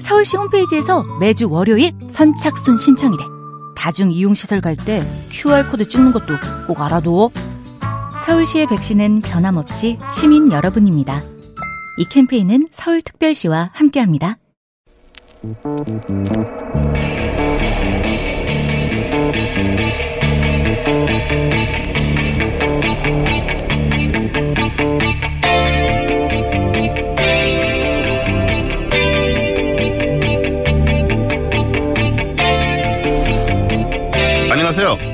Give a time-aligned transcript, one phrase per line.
[0.00, 3.24] 서울시 홈페이지에서 매주 월요일 선착순 신청이래.
[3.76, 6.34] 다중 이용시설 갈 때 QR코드 찍는 것도
[6.66, 7.30] 꼭 알아둬.
[8.26, 11.22] 서울시의 백신은 변함없이 시민 여러분입니다.
[11.98, 14.36] 이 캠페인은 서울특별시와 함께합니다.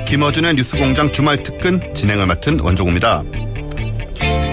[0.06, 3.22] 김어준의 뉴스공장 주말 특근 진행을 맡은 원종우입니다.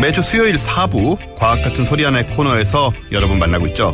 [0.02, 3.94] 매주 수요일 4부 과학 같은 소리 하나의 코너에서 여러분 만나고 있죠.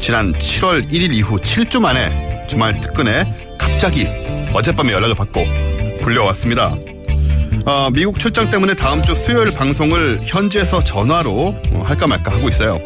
[0.00, 4.06] 지난 7월 1일 이후 7주 만에 주말 특근에 갑자기
[4.52, 5.44] 어젯밤에 연락을 받고
[6.02, 6.76] 불려왔습니다.
[7.64, 12.78] 어, 미국 출장 때문에 다음 주 수요일 방송을 현지에서 전화로 어, 할까 말까 하고 있어요.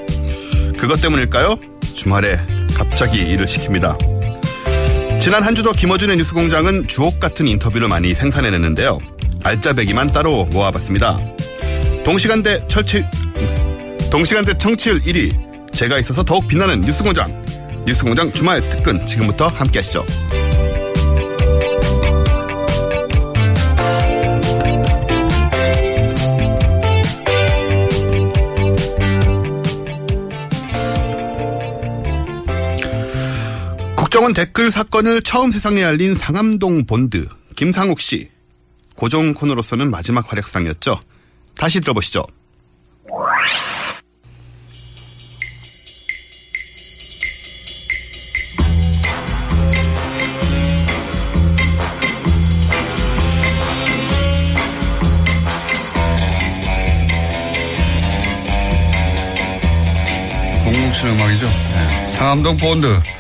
[0.79, 1.59] 그것 때문일까요?
[1.97, 2.39] 주말에
[2.77, 4.18] 갑자기 일을 시킵니다.
[5.21, 8.99] 지난 한 주도 김어준의 뉴스공장은 주옥 같은 인터뷰를 많이 생산해냈는데요.
[9.43, 11.19] 알짜배기만 따로 모아봤습니다.
[12.05, 13.05] 동시간대 철치,
[14.11, 15.73] 동시간대 청취율 1위.
[15.73, 17.45] 제가 있어서 더욱 빛나는 뉴스공장.
[17.85, 20.05] 뉴스공장 주말 특근 지금부터 함께 하시죠.
[34.09, 38.31] 국정원 댓글 사건을 처음 세상에 알린 상암동 본드 김상욱 씨.
[38.95, 40.99] 고정 코너로서는 마지막 활약상이었죠.
[41.55, 42.23] 다시 들어보시죠.
[60.65, 61.47] 공공칠 음악이죠.
[61.47, 62.07] 네.
[62.07, 63.18] 상암동 본드.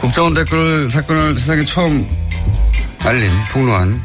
[0.00, 2.08] 국정원 댓글 사건을 세상에 처음
[3.00, 4.00] 알린 폭로한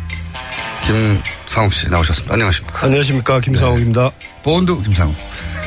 [0.86, 2.34] 김상욱 씨 나오셨습니다.
[2.34, 2.86] 안녕하십니까.
[2.86, 4.12] 안녕하십니까 김상욱입니다.
[4.44, 5.16] 본드 김상욱.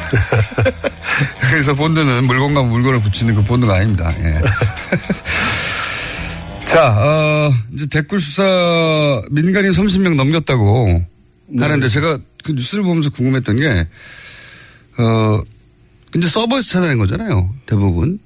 [1.41, 4.15] 그래서 본드는 물건과 물건을 붙이는 그 본드가 아닙니다.
[4.21, 4.41] 예.
[6.67, 11.05] 자, 어, 이제 댓글 수사 민간인 30명 넘겼다고
[11.59, 13.89] 하는데 제가 그 뉴스를 보면서 궁금했던 게,
[14.99, 15.43] 어,
[16.11, 17.49] 근데 서버에서 찾아낸 거잖아요.
[17.65, 18.21] 대부분.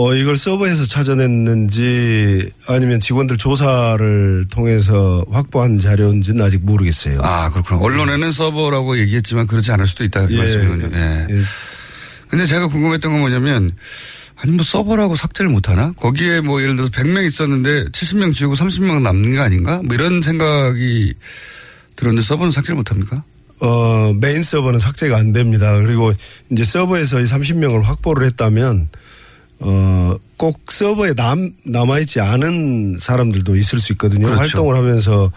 [0.00, 7.20] 어, 이걸 서버에서 찾아냈는지 아니면 직원들 조사를 통해서 확보한 자료인지는 아직 모르겠어요.
[7.20, 7.80] 아, 그렇구나.
[7.80, 10.26] 언론에는 서버라고 얘기했지만 그렇지 않을 수도 있다.
[10.26, 10.90] 그 예, 말씀이군요.
[10.94, 11.26] 예.
[11.30, 11.40] 예.
[12.28, 13.72] 근데 제가 궁금했던 건 뭐냐면,
[14.36, 15.90] 아니, 뭐 서버라고 삭제를 못하나?
[15.96, 19.82] 거기에 뭐 예를 들어서 100명 있었는데 70명 지우고 30명 남는 거 아닌가?
[19.82, 21.12] 뭐 이런 생각이
[21.96, 23.24] 들었는데 서버는 삭제를 못합니까?
[23.58, 25.74] 어, 메인 서버는 삭제가 안 됩니다.
[25.82, 26.12] 그리고
[26.52, 28.90] 이제 서버에서 이 30명을 확보를 했다면
[29.60, 34.26] 어, 꼭 서버에 남, 남아있지 않은 사람들도 있을 수 있거든요.
[34.26, 34.40] 그렇죠.
[34.40, 35.32] 활동을 하면서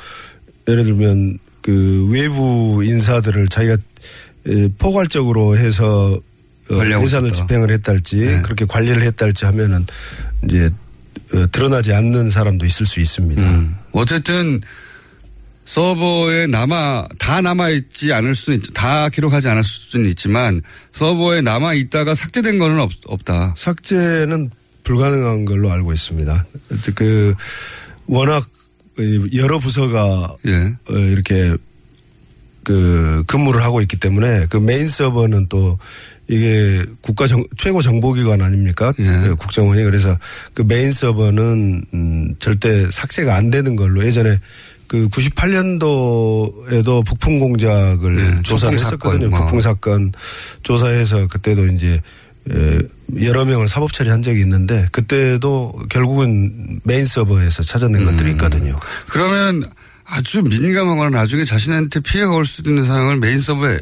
[0.67, 3.77] 예를 들면 그 외부 인사들을 자기가
[4.47, 6.19] 에, 포괄적으로 해서
[6.71, 7.33] 어, 예산을.
[7.33, 8.41] 집행을 했달지 네.
[8.41, 9.85] 그렇게 관리를 했달지 하면은
[10.45, 10.69] 이제
[11.33, 13.41] 어, 드러나지 않는 사람도 있을 수 있습니다.
[13.41, 13.75] 음.
[13.91, 14.61] 어쨌든
[15.71, 20.61] 서버에 남아 다 남아 있지 않을 수는 있, 다 기록하지 않을 수는 있지만
[20.91, 23.53] 서버에 남아 있다가 삭제된 거는 없, 없다.
[23.55, 24.51] 삭제는
[24.83, 26.45] 불가능한 걸로 알고 있습니다.
[26.93, 27.33] 그
[28.05, 28.49] 워낙
[29.33, 30.75] 여러 부서가 예.
[30.89, 31.55] 어, 이렇게
[32.63, 35.79] 그 근무를 하고 있기 때문에 그 메인 서버는 또
[36.27, 38.93] 이게 국가 정, 최고 정보기관 아닙니까?
[38.99, 39.03] 예.
[39.03, 40.17] 그 국정원이 그래서
[40.53, 44.37] 그 메인 서버는 음, 절대 삭제가 안 되는 걸로 예전에
[44.91, 49.29] 그 98년도에도 북풍 공작을 예, 조사를 했었거든요.
[49.29, 49.39] 뭐.
[49.39, 50.11] 북풍 사건
[50.63, 52.01] 조사해서 그때도 이제
[52.51, 52.79] 에,
[53.21, 58.05] 여러 명을 사법 처리한 적이 있는데 그때도 결국은 메인 서버에서 찾아낸 음.
[58.05, 58.75] 것들이 있거든요.
[59.07, 59.71] 그러면
[60.03, 63.79] 아주 민감하거나 나중에 자신한테 피해가 올 수도 있는 상황을 메인 서버에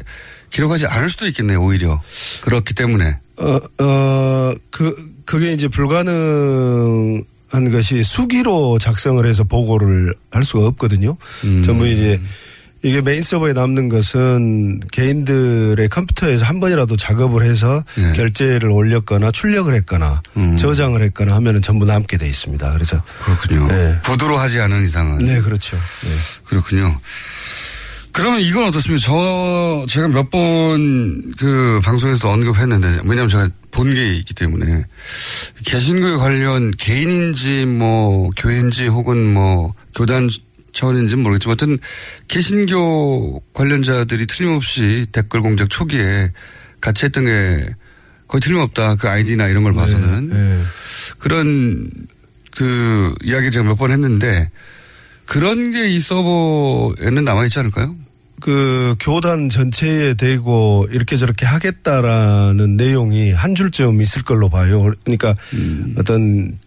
[0.51, 1.99] 기록하지 않을 수도 있겠네요, 오히려.
[2.41, 3.17] 그렇기 때문에.
[3.39, 11.17] 어, 어, 그, 그게 이제 불가능 한 것이 수기로 작성을 해서 보고를 할 수가 없거든요.
[11.43, 11.63] 음.
[11.63, 12.21] 전부 이제,
[12.81, 18.13] 이게 메인 서버에 남는 것은 개인들의 컴퓨터에서 한 번이라도 작업을 해서 예.
[18.13, 20.55] 결제를 올렸거나 출력을 했거나 음.
[20.55, 22.71] 저장을 했거나 하면은 전부 남게 돼 있습니다.
[22.71, 23.67] 그래서 그렇군요.
[23.67, 23.99] 네.
[24.03, 25.17] 부도로 하지 않은 이상은.
[25.17, 25.75] 네, 그렇죠.
[25.75, 26.09] 네.
[26.45, 26.97] 그렇군요.
[28.19, 29.05] 그러면 이건 어떻습니까?
[29.05, 34.83] 저, 제가 몇 번 그 방송에서 언급했는데, 왜냐면 제가 본 게 있기 때문에,
[35.65, 40.29] 개신교에 관련 개인인지 뭐 교회인지 혹은 뭐 교단
[40.73, 41.79] 차원인지는 모르겠지만, 하여튼
[42.27, 46.31] 개신교 관련자들이 틀림없이 댓글 공작 초기에
[46.81, 47.67] 같이 했던 게
[48.27, 48.95] 거의 틀림없다.
[48.95, 50.29] 그 아이디나 이런 걸 봐서는.
[50.29, 50.63] 네.
[51.19, 51.89] 그런
[52.51, 54.49] 그 이야기를 제가 몇 번 했는데
[55.25, 57.95] 그런 게 이 서버에는 남아있지 않을까요?
[58.39, 64.79] 그 교단 전체에 대고 이렇게 저렇게 하겠다라는 내용이 한 줄쯤 있을 걸로 봐요.
[65.03, 65.35] 그러니까
[65.97, 66.57] 어떤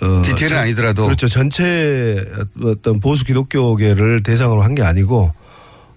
[0.00, 1.04] 어 디테일은 전- 아니더라도.
[1.06, 1.26] 그렇죠.
[1.28, 2.24] 전체
[2.62, 5.32] 어떤 보수 기독교계를 대상으로 한 게 아니고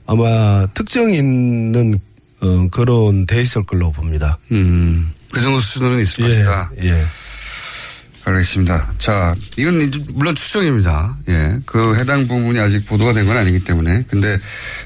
[0.08, 1.94] 아마 특정 있는
[2.42, 4.40] 어 그런 돼 있을 걸로 봅니다.
[4.52, 6.28] 음, 그 정도 수준은 있을 예.
[6.30, 6.72] 것이다.
[6.84, 7.04] 예.
[8.24, 8.94] 알겠습니다.
[9.00, 11.18] 자, 이건 이제 물론 추정입니다.
[11.30, 11.60] 예.
[11.66, 14.04] 그 해당 부분이 아직 보도가 된 건 아니기 때문에.
[14.10, 14.38] 근데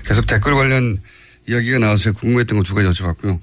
[0.05, 0.97] 계속 댓글 관련
[1.47, 3.39] 이야기가 나와서 궁금했던 거 두 가지 여쭤봤고요.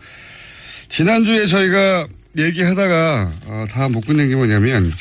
[0.88, 2.06] 지난주에 저희가
[2.38, 4.92] 얘기하다가 어, 다못 끝낸 게 뭐냐면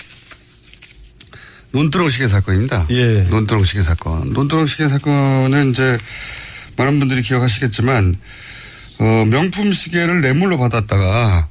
[1.72, 2.88] 논두렁 시계 사건입니다.
[2.90, 3.24] 예.
[3.30, 4.34] 논두렁 시계 사건.
[4.34, 5.98] 논두렁 시계 사건은 이제
[6.76, 8.16] 많은 분들이 기억하시겠지만
[9.00, 11.48] 어, 명품 시계를 뇌물로 받았다가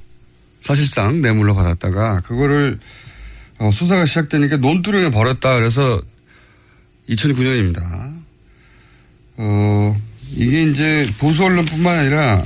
[0.60, 2.78] 사실상 뇌물로 받았다가 그거를
[3.60, 5.54] 어, 수사가 시작되니까 논두렁에 버렸다.
[5.54, 6.00] 그래서
[7.10, 8.14] 2009년입니다.
[9.36, 10.00] 어,
[10.32, 12.42] 이게 이제 보수 언론뿐만 아니라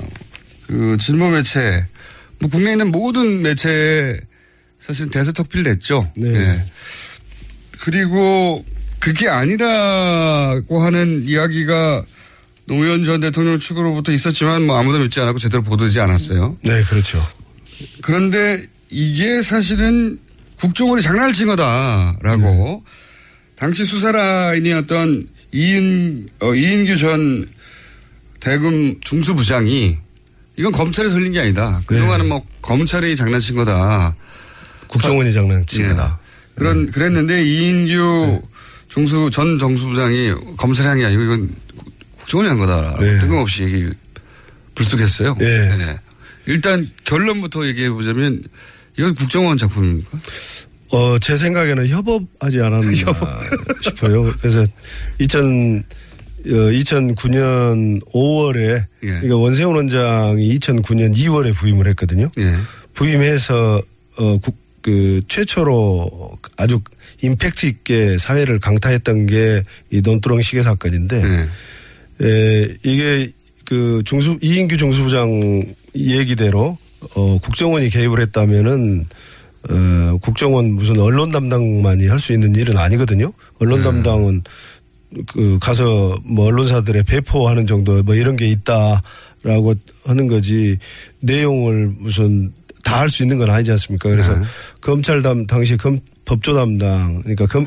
[0.67, 1.87] 그 진보 매체,
[2.41, 4.19] 뭐 국내에 있는 모든 매체에
[4.81, 6.13] 사실 대세턱필됐죠.
[6.17, 6.35] 네.
[6.35, 6.65] 예.
[7.81, 8.65] 그리고
[8.99, 12.05] 그게 아니라고 하는 이야기가
[12.67, 16.59] 노무현 전 대통령 측으로부터 있었지만 뭐 아무도 믿지 않았고 제대로 보도되지 않았어요.
[16.63, 17.25] 네, 그렇죠.
[18.03, 20.19] 그런데 이게 사실은
[20.65, 22.85] 국정원이 장난을 친 거다라고
[23.57, 27.47] 당시 수사라인이었던 이인, 어, 이인규 전
[28.41, 29.99] 대검 중수부장이
[30.57, 31.83] 이건 검찰에 설린 게 아니다.
[31.87, 34.17] 그동안은 뭐 검찰이 장난친 거다.
[34.89, 35.89] 국정원이 장난친 예.
[35.89, 36.19] 거다.
[36.55, 38.41] 그런 그랬는데 이인규
[38.89, 41.55] 중수 전 정수부장이 검찰이 한 게 아니고 이건
[42.19, 42.97] 국정원이 한 거다.
[43.01, 43.19] 네.
[43.19, 43.91] 뜬금없이 얘기
[44.75, 45.37] 불쑥했어요.
[45.39, 45.77] 네.
[45.77, 45.99] 네.
[46.47, 48.43] 일단 결론부터 얘기해 보자면
[48.97, 50.19] 이건 국정원 작품입니까?
[50.93, 52.93] 어, 제 생각에는 협업하지 않았나
[53.83, 54.33] 싶어요.
[54.39, 54.65] 그래서
[55.19, 55.85] 2000,
[56.47, 59.07] 어, 2009년 5월에 예.
[59.07, 62.31] 그러니까 원세훈 원장이 2009년 2월에 부임을 했거든요.
[62.39, 62.55] 예.
[62.93, 63.83] 부임해서
[64.19, 66.81] 어, 국, 그 최초로 아주
[67.23, 71.49] 임팩트 있게 사회를 강타했던 게 이 논두렁 시계 사건인데 네.
[72.23, 73.33] 에, 이게
[73.65, 76.77] 그 중수 이인규 중수부장 얘기대로
[77.15, 79.07] 어 국정원이 개입을 했다면은
[79.71, 83.33] 어 국정원 무슨 언론 담당만이 할 수 있는 일은 아니거든요.
[83.61, 83.85] 언론 네.
[83.85, 84.43] 담당은
[85.29, 89.75] 그 가서 뭐 언론사들에 배포하는 정도 뭐 이런 게 있다라고
[90.05, 90.79] 하는 거지
[91.21, 92.53] 내용을 무슨
[92.83, 94.11] 다 할 수 있는 건 아니지 않습니까?
[94.11, 94.45] 그래서 네.
[94.81, 97.67] 검찰 담 당시 검 법조 담당 그러니까 검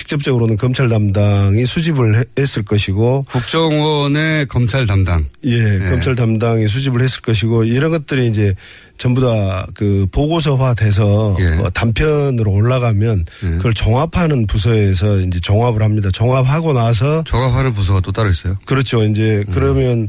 [0.00, 5.26] 직접적으로는 검찰 담당이 수집을 해- 했을 것이고 국정원의 검찰 담당.
[5.44, 5.90] 예, 네.
[5.90, 8.54] 검찰 담당이 수집을 했을 것이고 이런 것들이 이제
[8.96, 11.44] 전부 다 그 보고서화 돼서 예.
[11.58, 13.48] 어, 단편으로 올라가면 예.
[13.58, 16.08] 그걸 종합하는 부서에서 이제 종합을 합니다.
[16.12, 18.56] 종합하고 나서 조합하는 부서가 또 따로 있어요.
[18.64, 19.04] 그렇죠.
[19.04, 19.52] 이제 음.
[19.54, 20.08] 그러면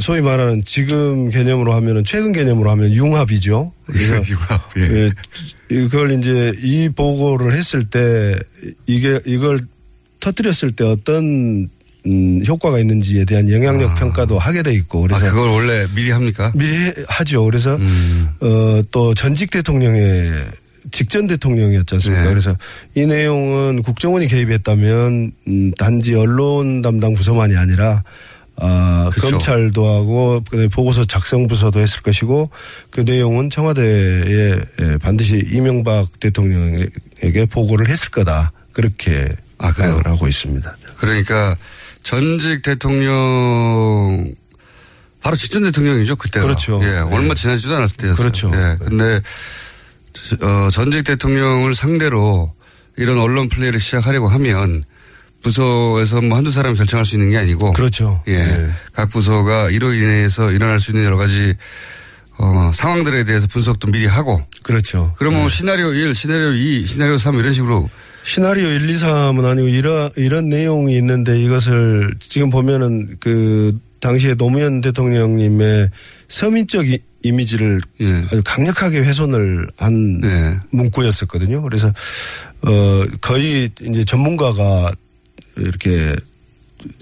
[0.00, 3.72] 소위 말하는 지금 개념으로 하면은 최근 개념으로 하면 융합이죠.
[3.86, 4.82] 그래서 융합, 예.
[4.82, 5.10] 예,
[5.70, 8.36] 이걸 이제 이 보고를 했을 때
[8.86, 9.60] 이게 이걸
[10.20, 11.68] 터뜨렸을 때 어떤
[12.06, 13.94] 음, 효과가 있는지에 대한 영향력 아.
[13.96, 16.52] 평가도 하게 돼 있고 아, 그래서 그걸 원래 미리 합니까?
[16.56, 17.44] 미리 해- 하죠.
[17.44, 18.28] 그래서 음.
[18.40, 20.32] 어, 또 전직 대통령의
[20.90, 22.24] 직전 대통령이었지 않습니까?
[22.24, 22.30] 네.
[22.30, 22.56] 그래서
[22.96, 28.02] 이 내용은 국정원이 개입했다면 음, 단지 언론 담당 부서만이 아니라
[28.64, 29.38] 아, 그렇죠.
[29.38, 30.40] 검찰도 하고
[30.72, 32.50] 보고서 작성 부서도 했을 것이고
[32.90, 38.52] 그 내용은 청와대에 예, 반드시 이명박 대통령에게 보고를 했을 거다.
[38.72, 39.94] 그렇게 아, 그래요?
[39.94, 40.76] 생각을 하고 있습니다.
[40.98, 41.56] 그러니까
[42.04, 44.32] 전직 대통령
[45.20, 46.46] 바로 직전 대통령이죠 그때가.
[46.46, 46.80] 그렇죠.
[46.82, 46.98] 예, 네.
[46.98, 48.16] 얼마 지나지도 않았을 때였어요.
[48.16, 48.50] 그렇죠.
[48.54, 49.20] 예, 근데
[50.40, 52.54] 어, 전직 대통령을 상대로
[52.96, 54.84] 이런 언론 플레이를 시작하려고 하면
[55.42, 57.72] 부서에서 뭐 한두 사람 결정할 수 있는 게 아니고.
[57.72, 58.22] 그렇죠.
[58.26, 58.44] 예.
[58.44, 58.70] 네.
[58.92, 61.54] 각 부서가 이로 인해서 일어날 수 있는 여러 가지
[62.38, 65.12] 어, 상황들에 대해서 분석도 미리 하고 그렇죠.
[65.16, 67.90] 그러면 시나리오 1, 시나리오 2, 시나리오 3 이런 식으로
[68.24, 74.80] 시나리오 1, 2, 3은 아니고 이런 이런 내용이 있는데 이것을 지금 보면은 그 당시에 노무현
[74.80, 75.90] 대통령님의
[76.28, 78.22] 서민적 이, 이미지를 예.
[78.26, 80.58] 아주 강력하게 훼손을 한 네.
[80.70, 81.62] 문구였었거든요.
[81.62, 81.88] 그래서
[82.62, 84.92] 어 거의 이제 전문가가
[85.56, 86.14] 이렇게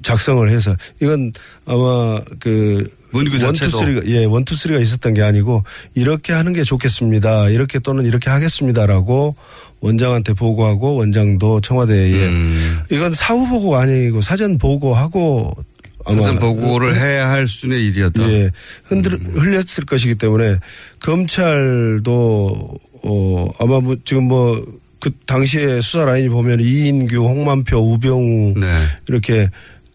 [0.02, 1.32] 작성을 해서 이건
[1.64, 3.78] 아마 그 문구 자체도.
[3.78, 5.64] 원투쓰리가 예 원투쓰리가 있었던 게 아니고
[5.94, 7.48] 이렇게 하는 게 좋겠습니다.
[7.48, 9.34] 이렇게 또는 이렇게 하겠습니다라고
[9.80, 12.80] 원장한테 보고하고 원장도 청와대에 음.
[12.90, 15.56] 이건 사후 보고가 아니고 사전 보고하고
[16.04, 18.22] 아마 사전 보고를 해야 할 수준의 일이었다.
[18.30, 18.50] 예,
[18.84, 20.56] 흔들, 흘렸을 것이기 때문에
[21.00, 24.62] 검찰도 어 아마 뭐 지금 뭐
[25.00, 28.66] 그 당시에 수사 라인이 보면 이인규, 홍만표, 우병우 네.
[29.08, 29.48] 이렇게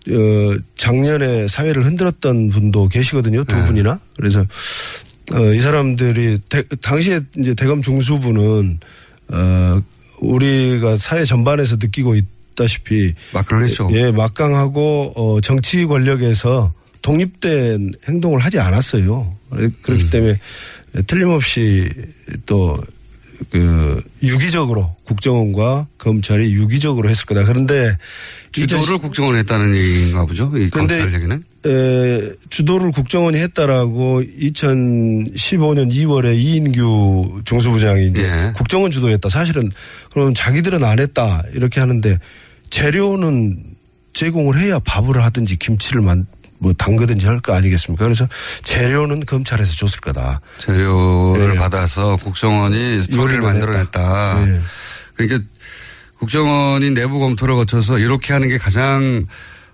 [0.09, 3.43] 어 작년에 사회를 흔들었던 분도 계시거든요.
[3.43, 3.65] 두 네.
[3.65, 3.99] 분이나.
[4.17, 4.45] 그래서
[5.31, 8.79] 어이 사람들이 대, 당시에 이제 대검 중수부는
[9.29, 9.81] 어
[10.19, 13.89] 우리가 사회 전반에서 느끼고 있다시피 막강했죠.
[13.93, 19.35] 예, 막강하고 어 정치 권력에서 독립된 행동을 하지 않았어요.
[19.81, 20.09] 그렇기 음.
[20.09, 20.37] 때문에
[21.07, 21.89] 틀림없이
[22.45, 22.79] 또
[23.49, 27.45] 그 유기적으로 국정원과 검찰이 유기적으로 했을 거다.
[27.45, 27.95] 그런데
[28.51, 30.51] 주도를 국정원에 했다는 얘기인가 보죠.
[30.55, 31.43] 이 근데 검찰 얘기는.
[31.65, 38.53] 에, 주도를 국정원이 했다라고 2015년 2월에 이인규 중수부장이 이제 예.
[38.55, 39.29] 국정원 주도했다.
[39.29, 39.71] 사실은
[40.11, 42.19] 그럼 자기들은 안 했다 이렇게 하는데
[42.69, 43.75] 재료는
[44.13, 46.25] 제공을 해야 밥을 하든지 김치를 만,
[46.57, 48.03] 뭐 담그든지 할 거 아니겠습니까?
[48.05, 48.27] 그래서
[48.63, 50.41] 재료는 검찰에서 줬을 거다.
[50.59, 51.57] 재료를 예.
[51.59, 54.43] 받아서 국정원이 스토리를 요리를 만들어냈다.
[54.47, 54.61] 예.
[55.15, 55.49] 그러니까
[56.19, 59.25] 국정원이 내부 검토를 거쳐서 이렇게 하는 게 가장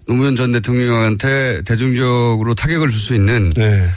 [0.08, 3.90] 노무현 전 대통령한테 대중적으로 타격을 줄 수 있는 네.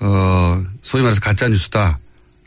[0.00, 1.98] 어 소위 말해서 가짜 뉴스다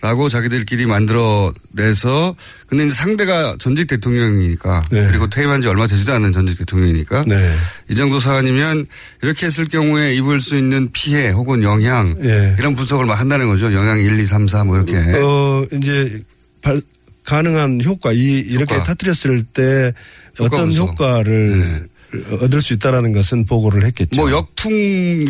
[0.03, 2.35] 라고 자기들끼리 만들어내서
[2.67, 5.07] 근데 이제 상대가 전직 대통령이니까 네.
[5.07, 7.55] 그리고 퇴임한 지 얼마 되지도 않은 전직 대통령이니까 네.
[7.89, 8.85] 이 정도 사안이면
[9.21, 12.53] 이렇게 했을 경우에 입을 수 있는 피해 혹은 영향 예.
[12.59, 13.71] 이런 분석을 막 한다는 거죠.
[13.73, 14.97] 영향 1, 2, 3, 4 뭐 이렇게.
[14.97, 16.21] 어, 이제
[16.61, 16.81] 발,
[17.23, 18.83] 가능한 효과, 이, 이렇게 효과.
[18.83, 19.93] 터뜨렸을 때
[20.37, 20.89] 효과 어떤 분석.
[20.89, 21.87] 효과를
[22.41, 24.19] 얻을 수 있다라는 것은 보고를 했겠죠.
[24.19, 25.25] 뭐 역풍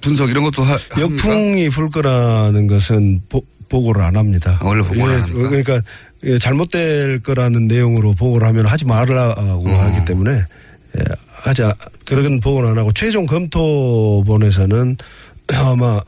[0.00, 1.00] 분석 이런 것도 하, 합니까?
[1.00, 4.58] 역풍이 불 거라는 것은 보, 보고를 안 합니다.
[4.60, 5.48] 아, 원래 보고를 안 합니까?
[5.48, 5.82] 그러니까
[6.24, 9.74] 예, 잘못될 거라는 내용으로 보고를 하면 하지 말라고 어.
[9.74, 11.74] 하기 때문에 예, 하자
[12.04, 14.96] 그런 보고는 안 하고 최종 검토본에서는
[15.56, 16.00] 아마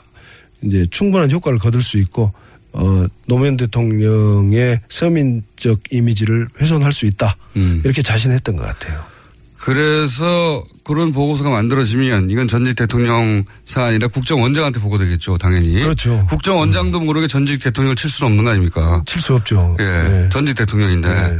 [0.63, 2.33] 이제 충분한 효과를 거둘 수 있고
[2.73, 7.81] 어 노무현 대통령의 서민적 이미지를 훼손할 수 있다 음.
[7.85, 9.14] 이렇게 자신했던 것 같아요.
[9.65, 15.81] 그래서 그런 보고서가 만들어지면 이건 전직 대통령 사안이라 국정원장한테 보고되겠죠, 당연히.
[15.81, 16.27] 그렇죠.
[16.29, 19.03] 국정원장도 모르게 전직 대통령을 칠 수는 없는 거 아닙니까?
[19.07, 19.75] 칠 수 없죠.
[19.81, 19.85] 예.
[19.85, 20.29] 네.
[20.31, 21.09] 전직 대통령인데.
[21.09, 21.39] 네.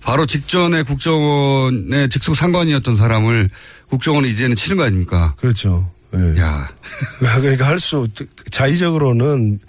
[0.00, 3.50] 바로 직전에 국정원의 직속 상관이었던 사람을
[3.88, 5.36] 국정원이 이제는 치는 거 아닙니까?
[5.38, 5.88] 그렇죠.
[6.14, 6.40] 예.
[6.40, 6.68] 야.
[7.40, 8.08] 그러니까 할 수
[8.50, 9.60] 자의적으로는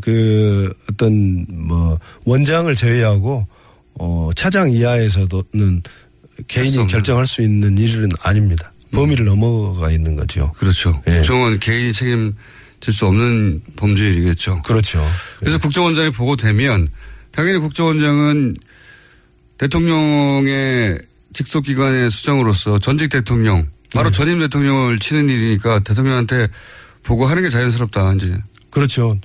[0.00, 3.44] 그 어떤 뭐 원장을 제외하고
[3.98, 5.82] 어 차장 이하에서도는 수
[6.48, 6.86] 개인이 없는.
[6.86, 8.72] 결정할 수 있는 일은 아닙니다.
[8.92, 10.52] 범위를 넘어가 있는 거죠.
[10.58, 11.00] 그렇죠.
[11.08, 11.16] 예.
[11.16, 14.62] 국정원 개인이 책임질 수 없는 범죄일이겠죠.
[14.62, 15.06] 그렇죠.
[15.40, 16.88] 그래서 국정원장이 보고되면
[17.30, 18.56] 당연히 국정원장은
[19.58, 20.98] 대통령의
[21.32, 24.16] 직속기관의 수장으로서 전직 대통령, 바로 네.
[24.16, 26.48] 전임 대통령을 치는 일이니까 대통령한테
[27.02, 28.36] 보고하는 게 자연스럽다, 이제.
[28.70, 29.18] 그렇죠.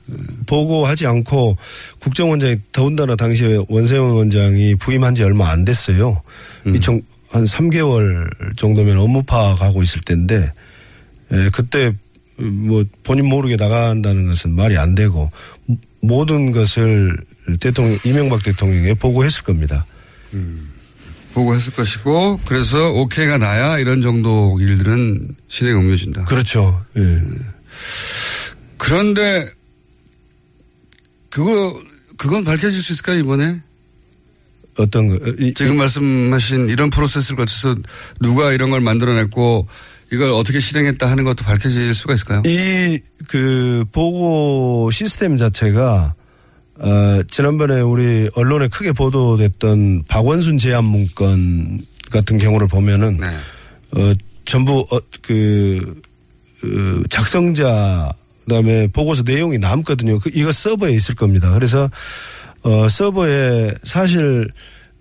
[0.45, 1.57] 보고하지 않고
[1.99, 6.21] 국정원장이 더군다나 당시에 원세훈 원장이 부임한 지 얼마 안 됐어요.
[6.67, 6.75] 음.
[6.75, 10.51] 2000, 한 3개월 정도면 업무 파악하고 있을 때인데
[11.33, 11.93] 예, 그때
[12.37, 15.31] 뭐 본인 모르게 나간다는 것은 말이 안 되고
[16.01, 17.17] 모든 것을
[17.59, 19.85] 대통령 이명박 대통령에 보고했을 겁니다.
[21.33, 26.25] 보고했을 것이고, 그래서 오케이가 나야 이런 정도 일들은 실행에 옮겨진다.
[26.25, 26.83] 그렇죠.
[26.97, 27.21] 예.
[28.77, 29.51] 그런데,
[31.29, 31.79] 그거,
[32.17, 33.61] 그건 밝혀질 수 있을까요, 이번에?
[34.77, 35.19] 어떤
[35.55, 37.75] 지금 말씀하신 이런 프로세스를 거쳐서
[38.21, 39.67] 누가 이런 걸 만들어냈고
[40.11, 42.43] 이걸 어떻게 실행했다 하는 것도 밝혀질 수가 있을까요?
[42.45, 46.13] 이 그 보고 시스템 자체가
[46.79, 51.81] 어 지난번에 우리 언론에 크게 보도됐던 박원순 제안 문건
[52.11, 53.27] 같은 경우를 보면은 네.
[53.97, 54.13] 어
[54.45, 55.95] 전부 어 그
[56.61, 58.11] 그 작성자
[58.45, 60.19] 그다음에 보고서 내용이 남거든요.
[60.19, 61.51] 그 이거 서버에 있을 겁니다.
[61.53, 61.89] 그래서
[62.67, 64.49] 어 서버에 사실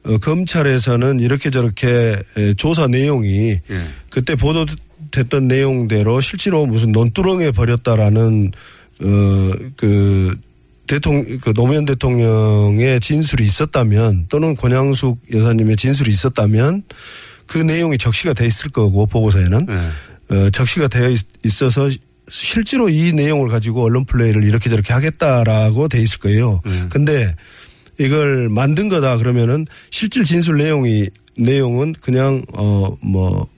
[0.04, 3.88] 어 검찰에서는 이렇게 저렇게 에, 조사 내용이 예.
[4.08, 8.52] 그때 보도됐던 내용대로 실제로 무슨 논두렁에 버렸다라는
[9.02, 10.36] 어그
[10.86, 16.84] 대통령, 그 노무현 대통령의 진술이 있었다면 또는 권양숙 여사님의 진술이 있었다면
[17.46, 19.88] 그 내용이 적시가 돼 있을 거고 보고서에는 네.
[20.30, 21.90] 어, 적시가 되어 있, 있어서
[22.28, 26.60] 실제로 이 내용을 가지고 언론 플레이를 이렇게 저렇게 하겠다라고 돼 있을 거예요.
[26.64, 26.86] 네.
[26.88, 27.34] 근데
[27.98, 33.48] 이걸 만든 거다 그러면은 실질 진술 내용이 내용은 그냥 어 뭐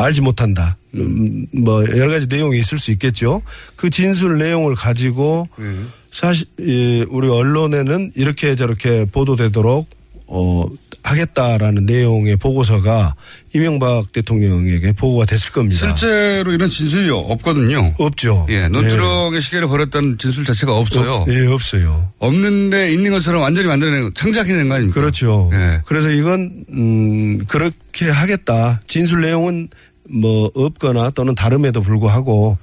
[0.00, 0.76] 알지 못한다.
[0.94, 3.42] 음, 뭐 여러 가지 내용이 있을 수 있겠죠.
[3.76, 5.64] 그 진술 내용을 가지고 네.
[6.10, 9.88] 사실 이 우리 언론에는 이렇게 저렇게 보도되도록
[10.30, 10.64] 어
[11.02, 13.14] 하겠다라는 내용의 보고서가
[13.52, 15.88] 이명박 대통령에게 보고가 됐을 겁니다.
[15.88, 17.94] 실제로 이런 진술이 없거든요.
[17.98, 18.46] 없죠.
[18.48, 21.24] 예, 논두렁의 시계를 버렸다는 진술 자체가 없어요.
[21.28, 22.12] 예, 없어요.
[22.18, 25.00] 없는데 있는 것처럼 완전히 만들어낸 창작해낸 거 아닙니까?
[25.00, 25.50] 그렇죠.
[25.52, 25.80] 예.
[25.84, 28.80] 그래서 이건 음 그렇게 하겠다.
[28.86, 29.68] 진술 내용은
[30.08, 32.56] 뭐 없거나 또는 다름에도 불구하고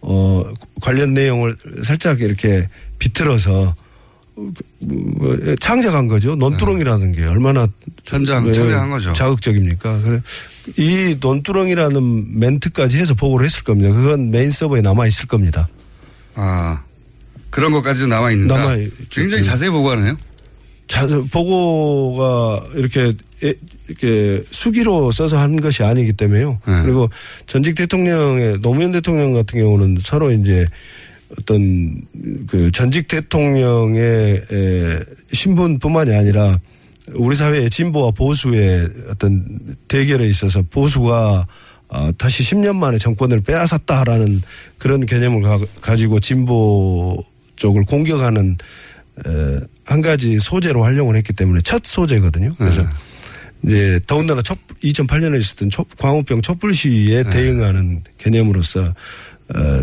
[0.00, 0.42] 어
[0.80, 2.68] 관련 내용을 살짝 이렇게
[2.98, 3.74] 비틀어서 뭐
[5.60, 6.34] 창작한 거죠.
[6.36, 7.66] 논두렁이라는 게 얼마나
[8.04, 9.12] 천장, 예, 천장한 거죠.
[9.12, 10.02] 자극적입니까?
[10.02, 10.20] 그래
[10.76, 13.92] 이 논두렁이라는 멘트까지 해서 보고를 했을 겁니다.
[13.94, 15.68] 그건 메인 서버에 남아 있을 겁니다.
[16.34, 16.82] 아,
[17.50, 18.56] 그런 것까지도 남아 있는다.
[18.66, 19.46] 남아있- 굉장히 예.
[19.46, 20.16] 자세히 보고하네요.
[20.88, 23.54] 자, 보고가 이렇게 에-
[23.88, 26.58] 이렇게 수기로 써서 한 것이 아니기 때문에요.
[26.66, 26.82] 네.
[26.82, 27.08] 그리고
[27.46, 30.64] 전직 대통령의 노무현 대통령 같은 경우는 서로 이제
[31.38, 32.02] 어떤
[32.46, 35.00] 그 전직 대통령의 에,
[35.32, 36.58] 신분뿐만이 아니라
[37.14, 41.46] 우리 사회의 진보와 보수의 어떤 대결에 있어서 보수가
[41.88, 44.42] 어, 다시 10년 만에 정권을 빼앗았다라는
[44.78, 47.22] 그런 개념을 가, 가지고 진보
[47.56, 48.56] 쪽을 공격하는
[49.26, 52.54] 에, 한 가지 소재로 활용을 했기 때문에 첫 소재거든요.
[52.56, 52.88] 그래서 네.
[53.66, 57.30] 이제 더군다나 첫 2008년에 있었던 초- 광우병 촛불 시위에 네.
[57.30, 59.82] 대응하는 개념으로서 어,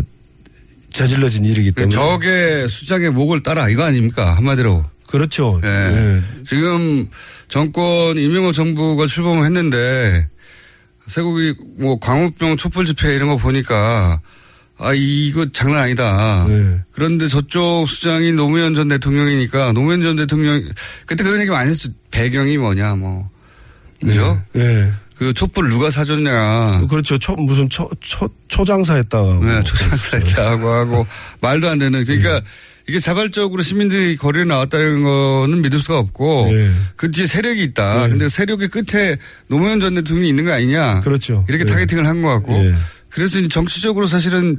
[0.92, 4.34] 저질러진 일이기 때문에 적의 수장의 목을 따라 이거 아닙니까?
[4.36, 4.84] 한마디로.
[5.06, 5.60] 그렇죠.
[5.62, 5.68] 예.
[5.68, 6.22] 예.
[6.44, 7.08] 지금
[7.48, 10.28] 정권 이명박 정부가 출범을 했는데
[11.06, 14.20] 세국이 뭐 광우병 촛불 집회 이런 거 보니까
[14.78, 16.46] 아 이거 장난 아니다.
[16.48, 16.80] 네.
[16.92, 20.62] 그런데 저쪽 수장이 노무현 전 대통령이니까 노무현 전 대통령
[21.06, 21.90] 그때 그런 얘기 많이 했어.
[22.10, 23.28] 배경이 뭐냐 뭐
[24.00, 24.42] 그죠?
[24.56, 24.92] 예.
[25.22, 26.86] 그 촛불 누가 사줬냐.
[26.88, 27.18] 그렇죠.
[27.18, 29.44] 초, 무슨 초, 초, 초장사 했다고.
[29.44, 31.06] 네, 초상살다고 하고
[31.40, 32.42] 말도 안 되는 그러니까
[32.88, 36.70] 이게 자발적으로 시민들이 거리에 나왔다는 거는 믿을 수가 없고 네.
[36.96, 38.02] 그 뒤에 세력이 있다.
[38.04, 38.08] 네.
[38.10, 41.00] 근데 세력의 끝에 노무현 전 대통령이 있는 거 아니냐.
[41.00, 41.44] 그렇죠.
[41.48, 41.72] 이렇게 네.
[41.72, 42.74] 타겟팅을 한 것 같고 네.
[43.08, 44.58] 그래서 이제 정치적으로 사실은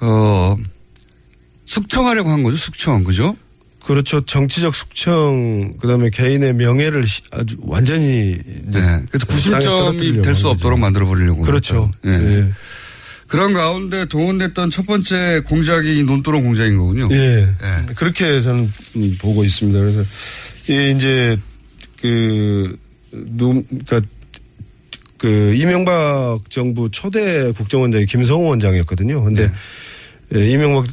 [0.00, 0.56] 어
[1.66, 2.56] 숙청하려고 한 거죠.
[2.56, 3.36] 숙청 그죠?
[3.84, 4.22] 그렇죠.
[4.24, 8.38] 정치적 숙청, 그 다음에 개인의 명예를 시- 아주 완전히.
[8.64, 9.02] 네.
[9.10, 10.80] 그래서 구심점이 될수한 없도록 거죠.
[10.80, 11.42] 만들어 버리려고.
[11.42, 11.90] 그렇죠.
[12.04, 12.22] 했던.
[12.22, 12.36] 예.
[12.48, 12.50] 예.
[13.26, 17.08] 그런 가운데 동원됐던 첫 번째 공작이 논두렁 공작인 거군요.
[17.10, 17.48] 예.
[17.62, 17.94] 예.
[17.94, 19.78] 그렇게 저는 음, 보고 있습니다.
[19.78, 20.02] 그래서
[20.68, 21.38] 이 이제
[22.00, 22.76] 그
[23.12, 24.00] 누, 그니까
[25.18, 29.24] 그 이명박 정부 초대 국정원장이 김성호 원장이었거든요.
[29.24, 29.50] 근데 예,
[30.32, 30.86] 이명박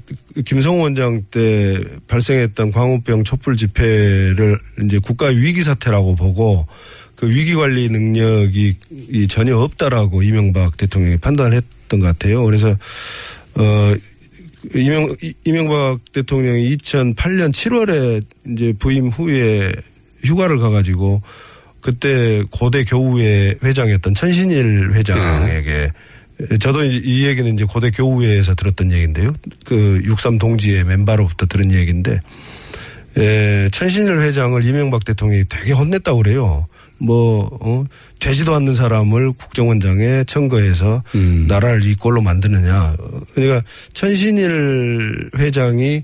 [0.46, 6.67] 김성호 원장 때 발생했던 광우병 촛불 집회를 이제 국가 위기 사태라고 보고
[7.15, 8.76] 그 위기 관리 능력이
[9.10, 12.44] 이 전혀 없다라고 이명박 대통령이 판단을 했던 것 같아요.
[12.44, 13.96] 그래서 어
[14.76, 19.72] 이명 이- 이명박 대통령이 2008년 7월에 이제 부임 후에
[20.24, 21.22] 휴가를 가가지고
[21.80, 25.89] 그때 고대 교우회 회장이었던 천신일 회장에게
[26.60, 29.34] 저도 이, 이 얘기는 이제 고대 교우회에서 들었던 얘기인데요.
[29.65, 32.19] 그 육삼 동지의 멤버로부터 들은 얘기인데
[33.17, 36.67] 에, 천신일 회장을 이명박 대통령이 되게 혼냈다고 그래요.
[36.97, 37.84] 뭐, 어,
[38.19, 41.47] 되지도 않는 사람을 국정원장에 청거해서 음.
[41.47, 42.95] 나라를 이 꼴로 만드느냐.
[42.97, 46.04] 어, 그러니까 천신일 회장이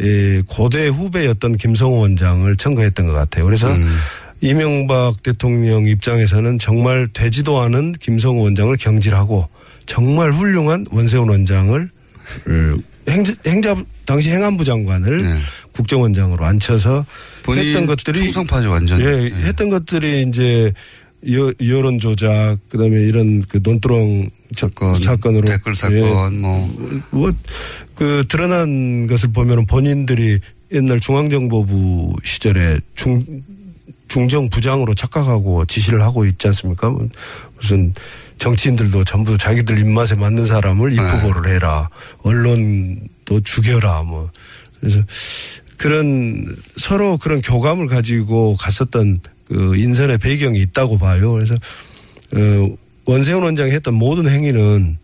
[0.00, 3.44] 에, 고대 후배였던 김성호 원장을 청거했던 것 같아요.
[3.44, 3.96] 그래서 음.
[4.40, 9.48] 이명박 대통령 입장에서는 정말 되지도 않은 김성호 원장을 경질하고
[9.86, 11.90] 정말 훌륭한 원세훈 원장을
[12.46, 15.38] 어, 행자, 행자 당시 행안부 장관을 네.
[15.72, 17.04] 국정원장으로 앉혀서
[17.42, 19.00] 본인 했던 것들이 충성파죠 완전.
[19.00, 20.72] 예, 했던 것들이 이제
[21.30, 29.32] 여, 여론 조작 그다음에 이런 그 논두렁 사건, 사건으로 댓글 사건 뭐 뭐그 드러난 것을
[29.32, 30.40] 보면은 본인들이
[30.72, 33.24] 옛날 중앙정보부 시절에 중
[34.08, 36.90] 중정 부장으로 착각하고 지시를 하고 있지 않습니까?
[36.90, 37.08] 뭐
[37.56, 37.94] 무슨
[38.42, 41.88] 정치인들도 전부 자기들 입맛에 맞는 사람을 입후보를 해라.
[42.24, 44.02] 언론도 죽여라.
[44.02, 44.28] 뭐.
[44.80, 45.00] 그래서
[45.76, 51.30] 그런 서로 그런 교감을 가지고 갔었던 그 인선의 배경이 있다고 봐요.
[51.34, 51.54] 그래서
[52.34, 54.98] 어, 원세훈 원장이 했던 모든 행위는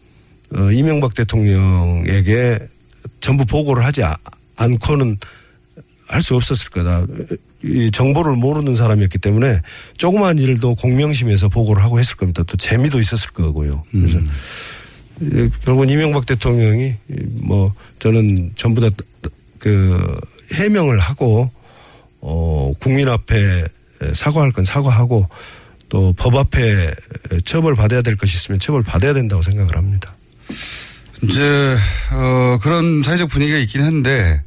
[0.56, 2.58] 어, 이명박 대통령에게
[3.20, 4.16] 전부 보고를 하지 아-
[4.56, 5.16] 않고는
[6.08, 7.06] 할 수 없었을 거다.
[7.64, 9.60] 이 정보를 모르는 사람이었기 때문에
[9.96, 12.42] 조그마한 일도 공명심에서 보고를 하고 했을 겁니다.
[12.46, 13.84] 또 재미도 있었을 거고요.
[13.90, 14.18] 그래서
[15.22, 16.94] 예, 결국은 이명박 대통령이
[17.40, 18.90] 뭐 저는 전부 다
[19.58, 20.20] 그
[20.54, 21.50] 해명을 하고
[22.20, 23.64] 어 국민 앞에
[24.14, 25.28] 사과할 건 사과하고
[25.88, 26.94] 또 법 앞에
[27.44, 30.14] 처벌 받아야 될 것이 있으면 처벌 받아야 된다고 생각을 합니다.
[31.22, 31.76] 이제
[32.12, 34.42] 어, 그런 사회적 분위기가 있긴 한데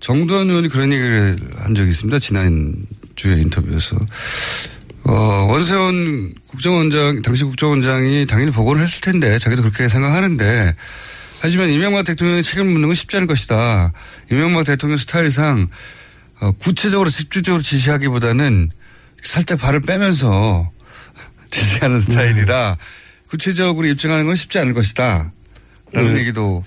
[0.00, 2.18] 정두환 의원이 그런 얘기를 한 적이 있습니다.
[2.18, 3.96] 지난 주에 인터뷰에서
[5.04, 5.12] 어,
[5.48, 10.74] 원세훈 국정원장 당시 국정원장이 당연히 보고를 했을 텐데 자기도 그렇게 생각하는데
[11.40, 13.92] 하지만 이명박 대통령이 책임을 묻는 건 쉽지 않을 것이다.
[14.30, 15.68] 이명박 대통령 스타일상
[16.40, 18.70] 어, 구체적으로 집중적으로 지시하기보다는
[19.22, 20.70] 살짝 발을 빼면서
[21.50, 22.76] 지시하는 스타일이라
[23.28, 25.32] 구체적으로 입증하는 건 쉽지 않을 것이다.
[25.92, 26.20] 라는 네.
[26.20, 26.64] 얘기도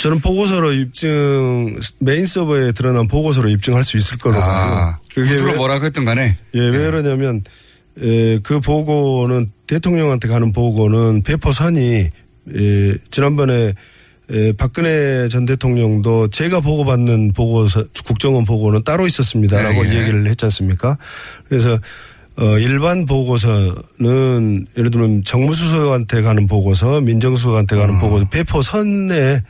[0.00, 4.98] 저는 보고서로 입증 메인 서버에 드러난 보고서로 입증할 수 있을 거라고 아.
[5.14, 7.44] 그게 왜- 뭐라고 했던 간에 예, 왜 그러냐면
[8.00, 11.84] 에, 그 보고는 대통령한테 가는 보고는 배포선이
[12.54, 13.74] 에, 지난번에
[14.30, 20.00] 에, 박근혜 전 대통령도 제가 보고받는 보고서 국정원 보고는 따로 있었습니다라고 예, 예.
[20.00, 20.96] 얘기를 했지 않습니까?
[21.46, 21.78] 그래서
[22.38, 28.00] 어, 일반 보고서는 예를 들면 정무수석한테 가는 보고서, 민정수석한테 가는 아.
[28.00, 29.42] 보고서 배포선에 에,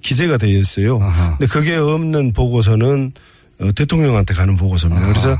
[0.00, 0.98] 기재가 되어 있어요.
[1.02, 1.36] 아하.
[1.38, 3.12] 근데 그게 없는 보고서는
[3.60, 5.02] 어, 대통령한테 가는 보고서입니다.
[5.04, 5.12] 아하.
[5.12, 5.38] 그래서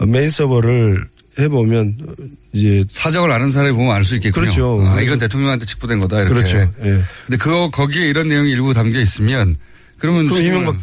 [0.00, 1.06] 어, 메인 서버를
[1.38, 2.12] 해보면 어,
[2.52, 4.42] 이제 사정을 아는 사람이 보면 알 수 있겠군요.
[4.42, 4.86] 그렇죠.
[4.86, 6.34] 아, 이건 대통령한테 직보된 거다 이렇게.
[6.34, 6.58] 그렇죠.
[6.58, 7.02] 예.
[7.26, 9.56] 근데 그거 거기에 이런 내용이 일부 담겨 있으면
[9.98, 10.76] 그러면 그럼 이명박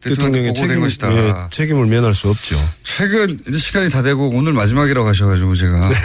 [0.00, 1.12] 대통령의 책임, 것이다.
[1.16, 2.56] 예, 책임을 면할 수 없죠.
[2.82, 5.96] 최근 이제 시간이 다 되고 오늘 마지막이라고 하셔가지고 제가 네.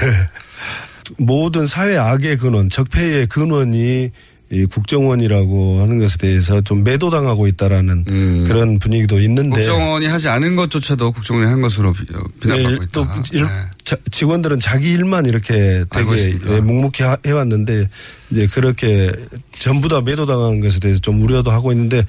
[1.17, 4.12] 모든 사회 악의 근원, 적폐의 근원이
[4.51, 8.43] 이 국정원이라고 하는 것에 대해서 좀 매도당하고 있다라는 음.
[8.47, 12.88] 그런 분위기도 있는데 국정원이 하지 않은 것조차도 국정원이 한 것으로 비- 어, 비난받고 예, 있다.
[12.91, 13.49] 또 일- 네.
[13.83, 16.35] 자- 직원들은 자기 일만 이렇게 되게.
[16.49, 17.89] 예, 묵묵히 하- 해왔는데
[18.31, 19.12] 이제 그렇게
[19.59, 22.03] 전부 다 매도당한 것에 대해서 좀 우려도 하고 있는데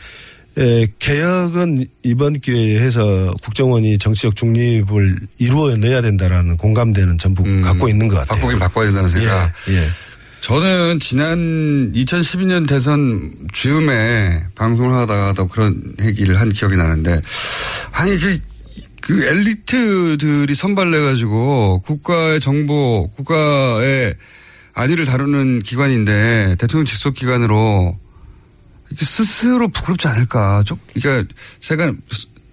[0.58, 8.08] 에, 개혁은 이번 기회에 해서 국정원이 정치적 중립을 이루어내야 된다라는 공감대는 전부 음, 갖고 있는
[8.08, 8.36] 것 같아요.
[8.40, 9.52] 바꾸긴 바꿔야 된다는 생각.
[9.68, 9.86] 예, 예.
[10.40, 17.20] 저는 지난 2012년 대선 즈음에 방송을 하다가도 그런 얘기를 한 기억이 나는데
[17.92, 18.38] 아니 그,
[19.02, 24.14] 그 엘리트들이 선발돼 가지고 국가의 정보, 국가의
[24.74, 27.98] 안위를 다루는 기관인데 대통령 직속 기관으로
[28.98, 30.62] 스스로 부끄럽지 않을까.
[30.64, 31.92] 쪽, 그러니까 제가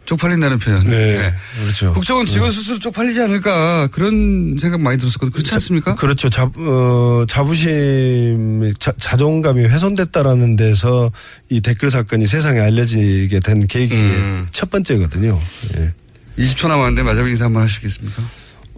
[0.07, 0.83] 쪽팔린다는 표현.
[0.89, 1.93] 네, 그렇죠.
[1.93, 5.31] 국정원 직원 스스로 쪽팔리지 않을까 그런 생각 많이 들었었거든요.
[5.31, 5.95] 그렇지 않습니까?
[5.95, 6.29] 그렇죠.
[6.29, 11.11] 자, 어, 자부심, 자, 자존감이 훼손됐다라는 데서
[11.49, 14.47] 이 댓글 사건이 세상에 알려지게 된 계기 음.
[14.51, 15.37] 첫 번째거든요.
[15.77, 15.93] 예.
[16.41, 18.23] 20초 남았는데 마지막 인사 한번 하시겠습니까?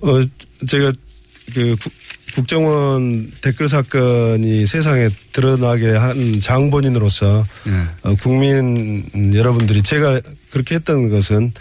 [0.02, 0.22] 어,
[0.68, 0.92] 제가
[1.54, 1.94] 그 국-
[2.36, 7.72] 국정원 댓글 사건이 세상에 드러나게 한 장본인으로서 예.
[8.04, 11.52] 어, 국민 여러분들이 제가 그렇게 했던 것은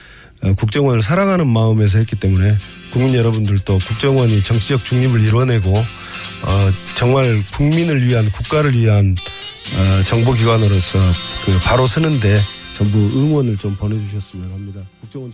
[0.42, 2.56] 어, 국정원을 사랑하는 마음에서 했기 때문에
[2.92, 9.16] 국민 여러분들도 국정원이 정치적 중립을 이뤄내고 어, 정말 국민을 위한 국가를 위한
[9.76, 10.98] 어, 정보기관으로서
[11.44, 12.40] 그 바로 서는데
[12.72, 14.80] 전부 응원을 좀 보내주셨으면 합니다.
[15.00, 15.32] 국정원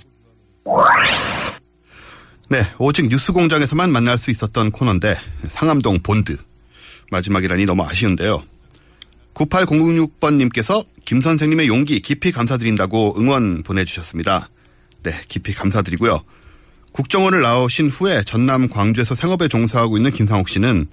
[2.51, 5.17] 네, 오직 뉴스 공장에서만 만날 수 있었던 코너인데
[5.49, 6.37] 상암동 본드
[7.11, 8.43] 마지막이라니 너무 아쉬운데요.
[9.35, 14.49] 9806번님께서 김 선생님의 용기 깊이 감사드린다고 응원 보내주셨습니다.
[15.03, 16.23] 네, 깊이 감사드리고요.
[16.93, 20.87] 국정원을 나오신 후에 전남 광주에서 생업에 종사하고 있는 김상욱 씨는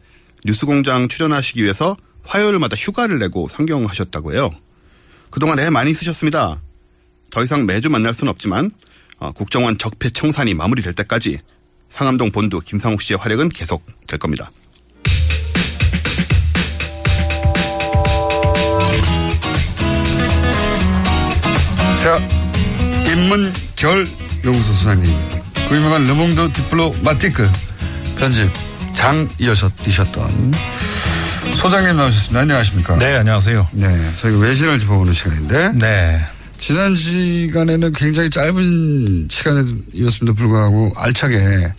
[0.44, 4.50] 뉴스공장 출연하시기 위해서 화요일마다 휴가를 내고 상경하셨다고 해요.
[5.30, 6.62] 그동안 애 많이 쓰셨습니다.
[7.30, 8.72] 더 이상 매주 만날 수는 없지만
[9.18, 11.40] 어, 국정원 적폐 청산이 마무리될 때까지
[11.90, 14.52] 상암동 본부 김상욱 씨의 활약은 계속 될 겁니다.
[22.04, 22.20] 자,
[23.08, 24.08] 임문결
[24.44, 25.14] 연구소 소장님.
[25.70, 27.48] 그 유명한 르몽드 디플로 마티크
[28.18, 28.50] 편집
[28.94, 30.52] 장이셨던
[31.56, 32.40] 소장님 나오셨습니다.
[32.42, 32.98] 안녕하십니까?
[32.98, 33.68] 네, 안녕하세요.
[33.74, 36.26] 네, 저희 외신을 짚어보는 시간인데 네.
[36.58, 41.72] 지난 시간에는 굉장히 짧은 시간이었음에도 불구하고 알차게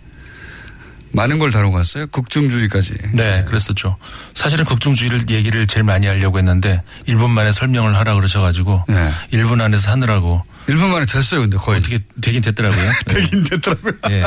[1.13, 2.07] 많은 걸 다루고 왔어요.
[2.07, 2.95] 국중주의까지.
[3.13, 3.97] 네, 그랬었죠.
[4.33, 9.11] 사실은 극중주의를 얘기를 제일 많이 하려고 했는데 1분 만에 설명을 하라 그러셔가지고 네.
[9.31, 11.79] 1분 안에서 하느라고 1분 만에 됐어요, 근데 거의.
[11.79, 12.91] 어떻게 되긴 됐더라고요.
[13.05, 13.93] 되긴 됐더라고요.
[14.09, 14.23] 예.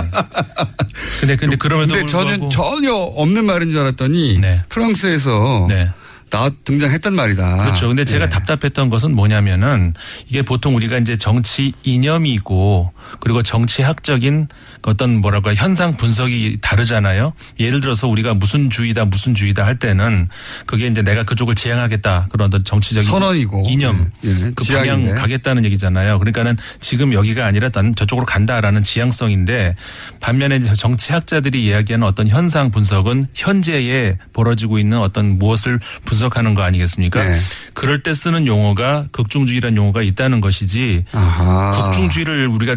[1.20, 4.62] 근데 근데 그럼에도 근데 저는 전혀 없는 말인 줄 알았더니 네.
[4.68, 5.90] 프랑스에서 네.
[6.28, 7.56] 나 등장했단 말이다.
[7.58, 7.86] 그렇죠.
[7.86, 8.28] 근데 제가 예.
[8.28, 9.94] 답답했던 것은 뭐냐면은
[10.28, 14.48] 이게 보통 우리가 이제 정치 이념이 있고 그리고 정치학적인
[14.82, 17.32] 어떤 뭐랄까 현상 분석이 다르잖아요.
[17.60, 20.28] 예를 들어서 우리가 무슨 주의다 무슨 주의다 할 때는
[20.66, 23.64] 그게 이제 내가 그쪽을 지향하겠다 그런 어떤 정치적인 선언이고.
[23.68, 24.52] 이념 예, 예.
[24.54, 25.10] 그 지향인데.
[25.10, 26.18] 방향 가겠다는 얘기잖아요.
[26.18, 29.76] 그러니까는 지금 여기가 아니라 난 저쪽으로 간다라는 지향성인데
[30.20, 36.62] 반면에 이제 정치학자들이 이야기하는 어떤 현상 분석은 현재에 벌어지고 있는 어떤 무엇을 분석 하는 거
[36.62, 37.22] 아니겠습니까?
[37.22, 37.38] 네.
[37.74, 41.72] 그럴 때 쓰는 용어가 극중주의라는 용어가 있다는 것이지 아하.
[41.72, 42.76] 극중주의를 우리가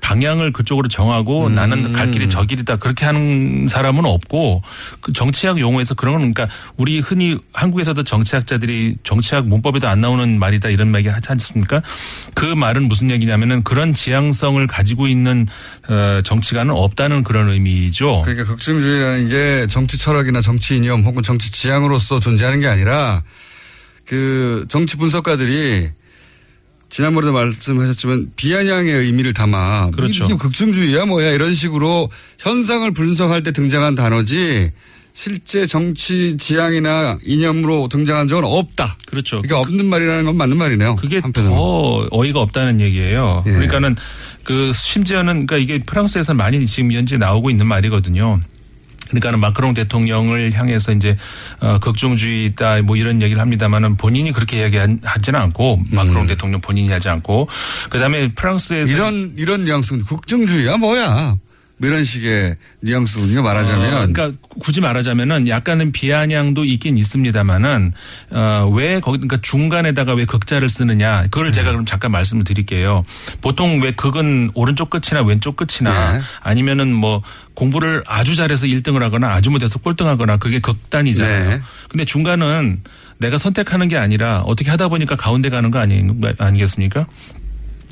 [0.00, 1.54] 방향을 그쪽으로 정하고 음.
[1.54, 4.62] 나는 갈 길이 저 길이다 그렇게 하는 사람은 없고
[5.00, 10.70] 그 정치학 용어에서 그런 건 그러니까 우리 흔히 한국에서도 정치학자들이 정치학 문법에도 안 나오는 말이다
[10.70, 11.82] 이런 말이 하지 않습니까?
[12.34, 15.46] 그 말은 무슨 얘기냐면은 그런 지향성을 가지고 있는
[15.88, 18.22] 어, 정치가는 없다는 그런 의미죠.
[18.24, 23.22] 그러니까 극중주의라는 게 정치 철학이나 정치 이념 혹은 정치 지향으로서 존재하는 게 아니라
[24.04, 25.90] 그 정치 분석가들이
[26.90, 30.24] 지난번에도 말씀하셨지만 비아냥의 의미를 담아 그렇죠.
[30.24, 34.72] 이게 극중주의야 뭐야 이런 식으로 현상을 분석할 때 등장한 단어지
[35.12, 38.96] 실제 정치 지향이나 이념으로 등장한 적은 없다.
[39.06, 39.42] 그렇죠.
[39.42, 40.96] 그러니까 없는 말이라는 건 맞는 말이네요.
[40.96, 41.54] 그게 한편으로.
[41.54, 43.44] 더 어이가 없다는 얘기예요.
[43.46, 43.50] 예.
[43.50, 43.96] 그러니까는
[44.44, 48.40] 그 심지어는 그러니까 이게 프랑스에서 많이 지금 현재 나오고 있는 말이거든요.
[49.10, 51.16] 그러니까 는 마크롱 대통령을 향해서 이제
[51.60, 57.48] 어 극중주의다 뭐 이런 얘기를 합니다만은 본인이 그렇게 이야기하지는 않고 마크롱 대통령 본인이 하지 않고
[57.90, 58.96] 그다음에 프랑스에서 음.
[58.96, 61.36] 이런 이런 뉘앙스는 국정주의야 뭐야
[61.80, 67.92] 뭐 이런 식의 뉘앙스군요 말하자면 어, 그러니까 굳이 말하자면은 약간은 비아냥도 있긴 있습니다만은
[68.32, 71.52] 어, 왜 거기 그러니까 중간에다가 왜 극자를 쓰느냐 그걸 네.
[71.52, 73.04] 제가 그럼 잠깐 말씀을 드릴게요.
[73.40, 76.20] 보통 왜 극은 오른쪽 끝이나 왼쪽 끝이나 네.
[76.42, 77.22] 아니면은 뭐
[77.54, 81.48] 공부를 아주 잘해서 1등을 하거나 아주 못해서 꼴등하거나 그게 극단이잖아요.
[81.48, 81.60] 네.
[81.88, 82.82] 근데 중간은
[83.16, 86.04] 내가 선택하는 게 아니라 어떻게 하다 보니까 가운데 가는 거 아니,
[86.38, 87.06] 아니겠습니까?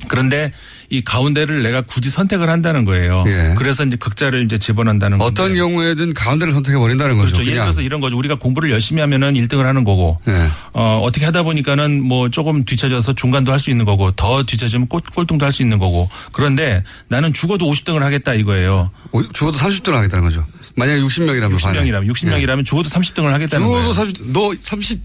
[0.06, 0.52] 그런데
[0.90, 3.24] 이 가운데를 내가 굳이 선택을 한다는 거예요.
[3.26, 3.54] 예.
[3.58, 5.58] 그래서 이제 극자를 이제 집어넣는다는 어떤 건데.
[5.58, 7.32] 경우에든 가운데를 선택해 버린다는 거죠.
[7.34, 7.50] 그렇죠.
[7.50, 7.62] 예를.
[7.62, 8.16] 들어서 이런 거죠.
[8.16, 10.48] 우리가 공부를 열심히 하면은 1등을 하는 거고, 네.
[10.72, 15.00] 어, 어떻게 하다 보니까는 뭐 조금 뒤쳐져서 중간도 할 수 있는 거고, 더 뒤쳐지면 꼴,
[15.14, 18.90] 꼴등도 할 수 있는 거고, 그런데 나는 죽어도 50등을 하겠다 이거예요.
[19.12, 20.46] 오, 죽어도 30등 하겠다는 거죠.
[20.76, 23.70] 만약에 60명이라면 60명이라면, 60명이라면 죽어도 30등을 하겠다는 네.
[23.70, 23.92] 죽어도 거예요.
[23.92, 25.00] 30, 너 30,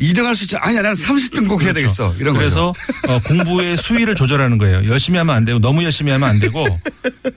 [0.00, 0.56] 2등 할 수 있지.
[0.56, 2.14] 아니야, 나는 30등 꼭 해야 되겠어.
[2.18, 3.12] 이런 그래서 거죠.
[3.12, 4.86] 어, 공부의 수위를 조절하는 거예요.
[4.88, 6.64] 열심히 하면 안 되고 너무 열심히 하면 안 되고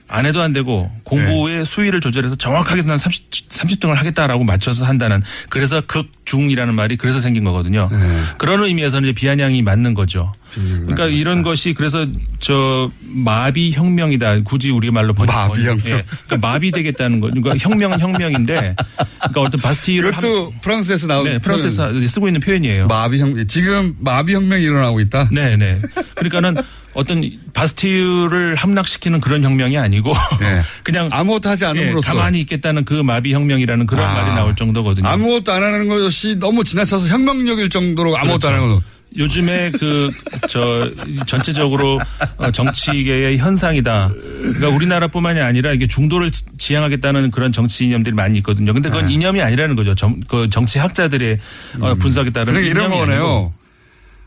[0.08, 1.64] 안 해도 안 되고 공부의 네.
[1.64, 7.88] 수위를 조절해서 정확하게 난 30, 30등을 하겠다라고 맞춰서 한다는 그래서 극중이라는 말이 그래서 생긴 거거든요.
[7.90, 8.20] 네.
[8.38, 10.32] 그런 의미에서는 이제 비아냥이 맞는 거죠.
[10.54, 12.06] 그러니까 이런 것이 그래서
[12.40, 14.40] 저 마비 혁명이다.
[14.40, 15.34] 굳이 우리 말로 번역.
[15.34, 15.78] 마비 혁명.
[15.86, 16.04] 예.
[16.26, 17.28] 그러니까 마비 되겠다는 거.
[17.28, 22.86] 그러니까 혁명은 혁명인데 그러니까 어떤 바스티를 이것도 프랑스에서 나온 네, 프랑스에서 쓰고 있는 표현이에요.
[22.86, 23.46] 마비 혁명.
[23.46, 25.28] 지금 마비 혁명이 일어나고 있다.
[25.32, 25.80] 네, 네.
[26.14, 26.56] 그러니까는
[26.94, 27.22] 어떤
[27.54, 30.62] 바스티유를 함락시키는 그런 혁명이 아니고 네.
[30.84, 32.12] 그냥 아무것도 하지 예, 않음으로써.
[32.12, 34.14] 가만히 있겠다는 그 마비 혁명이라는 그런 아.
[34.14, 35.08] 말이 나올 정도거든요.
[35.08, 38.48] 아무것도 안 하는 것이 너무 지나쳐서 혁명력일 정도로 아무것도 그렇죠.
[38.48, 38.82] 안 하는 거.
[39.16, 40.10] 요즘에 그
[40.48, 40.90] 저
[41.26, 41.98] 전체적으로
[42.36, 44.10] 어, 정치계의 현상이다.
[44.12, 48.72] 그러니까 우리나라뿐만이 아니라 이게 중도를 지- 지향하겠다는 그런 정치 이념들이 많이 있거든요.
[48.74, 49.14] 근데 그건 네.
[49.14, 49.94] 이념이 아니라는 거죠.
[49.94, 51.38] 정, 그 정치학자들의
[51.80, 52.90] 어, 분석에 따른 그러니까 이런.
[52.90, 53.54] 거네요.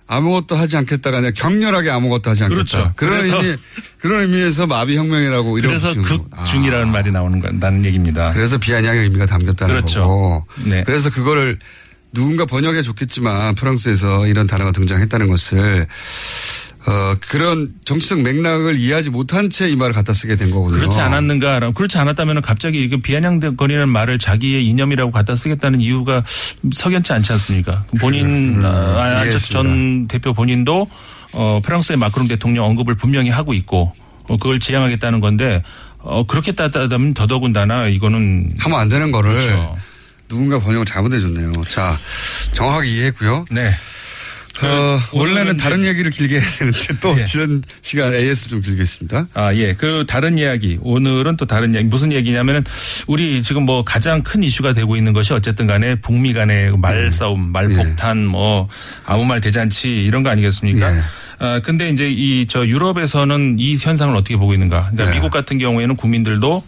[0.07, 2.55] 아무것도 하지 않겠다가 아니라 격렬하게 아무것도 하지 않겠다.
[2.55, 2.93] 그렇죠.
[2.95, 3.57] 그런 의미,
[3.97, 5.93] 그런 의미에서 마비 혁명이라고 이런 그래서.
[5.99, 6.91] 극중이라는 아.
[6.91, 8.31] 말이 나오는 다는 얘기입니다.
[8.31, 10.01] 그래서 비아냥의 의미가 담겼다는 그렇죠.
[10.01, 10.45] 거고.
[10.65, 10.83] 네.
[10.85, 11.57] 그래서 그거를
[12.15, 15.85] 누군가 번역해 줬겠지만 프랑스에서 이런 단어가 등장했다는 것을
[16.87, 20.79] 어 그런 정치적 맥락을 이해하지 못한 채 이 말을 갖다 쓰게 된 거거든요.
[20.79, 21.71] 그렇지 않았는가?
[21.71, 26.23] 그렇지 않았다면 갑자기 이거 비아냥거리는 말을 자기의 이념이라고 갖다 쓰겠다는 이유가
[26.71, 27.83] 석연치 않지 않습니까?
[27.99, 28.69] 본인 음, 아,
[29.21, 29.63] 안철수 이해했습니다.
[29.63, 30.87] 전 대표 본인도
[31.33, 33.93] 어, 프랑스의 마크롱 대통령 언급을 분명히 하고 있고
[34.27, 35.63] 어, 그걸 지향하겠다는 건데
[35.99, 39.75] 어, 그렇게 따다면 더더군다나 이거는 하면 안 되는 거를 그렇죠.
[40.27, 41.51] 누군가 번역을 잘못해 줬네요.
[41.67, 41.97] 자,
[42.53, 43.45] 정확하게 이해했고요.
[43.51, 43.69] 네.
[44.63, 47.25] 어, 그 원래는 다른 이제- 얘기를 길게 해야 되는데 또 예.
[47.25, 49.27] 지난 시간 AS 좀 길게 했습니다.
[49.33, 49.73] 아, 예.
[49.73, 50.79] 그 다른 이야기.
[50.81, 51.85] 오늘은 또 다른 이야기.
[51.87, 52.63] 무슨 얘기냐면은
[53.05, 56.79] 우리 지금 뭐 가장 큰 이슈가 되고 있는 것이 어쨌든 간에 북미 간의 음.
[56.79, 58.69] 말싸움, 말폭탄, 뭐
[59.05, 60.95] 아무 말 대잔치 이런 거 아니겠습니까?
[60.95, 61.01] 예.
[61.39, 64.89] 아, 근데 이제 이 저 유럽에서는 이 현상을 어떻게 보고 있는가?
[64.91, 65.15] 그러니까 예.
[65.15, 66.63] 미국 같은 경우에는 국민들도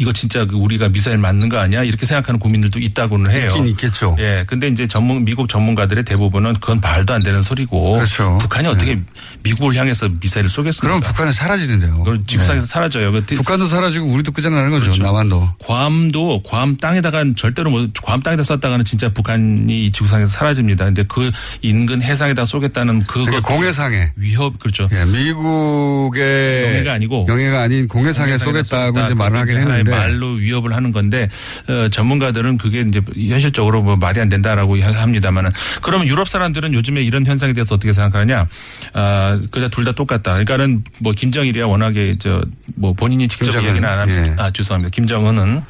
[0.00, 1.82] 이거 진짜 그 우리가 미사일 맞는 거 아니야?
[1.84, 3.48] 이렇게 생각하는 국민들도 있다고는 해요.
[3.48, 4.16] 있긴 있겠죠.
[4.18, 4.44] 예.
[4.46, 8.38] 근데 이제 전문 미국 전문가들의 대부분은 그건 말도 안 되는 소리고 그렇죠.
[8.40, 8.98] 북한이 어떻게
[9.42, 10.86] 미국을 향해서 미사일을 쏘겠습니까?
[10.86, 11.98] 그럼 북한은 사라지는데요.
[11.98, 12.72] 그걸 지구상에서 네.
[12.72, 13.12] 사라져요.
[13.12, 14.84] 그 북한도 사라지고 우리도 끝장나는 거죠.
[14.86, 15.02] 그렇죠.
[15.02, 15.50] 남한도.
[15.58, 20.86] 괌도 괌 땅에다가 절대로 뭐 괌 땅에다 쐈다가는 진짜 북한이 지구상에서 사라집니다.
[20.86, 24.12] 근데 그 인근 해상에다 쏘겠다는 그거 그러니까 공해상에.
[24.16, 24.88] 위협 그렇죠.
[24.92, 30.74] 예, 미국의 영해가 아니고 영해가 아닌 공해상에 쏘겠다고 이제 말을 하긴 하나의 했는데 말로 위협을
[30.74, 31.28] 하는 건데
[31.68, 35.50] 어, 전문가들은 그게 이제 현실적으로 뭐 말이 안 된다라고 합니다만은
[35.82, 38.46] 그러면 유럽 사람들은 요즘에 이런 현상에 대해서 어떻게 생각하느냐?
[38.94, 40.32] 아, 그냥 둘 다 똑같다.
[40.32, 42.42] 그러니까는 뭐 김정일이야 워낙에 저
[42.76, 44.26] 뭐 본인이 직접 김정은, 얘기는 안 합니다.
[44.38, 44.42] 예.
[44.42, 44.90] 아 죄송합니다.
[44.90, 45.60] 김정은은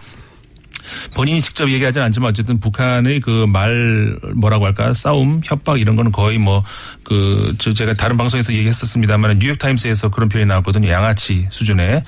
[1.15, 6.39] 본인이 직접 얘기하지는 않지만 어쨌든 북한의 그 말 뭐라고 할까 싸움 협박 이런 거는 거의
[6.39, 10.89] 뭐그저 제가 다른 방송에서 얘기했었습니다만 뉴욕 타임스에서 그런 표현이 나왔거든요.
[10.89, 12.03] 양아치 수준의.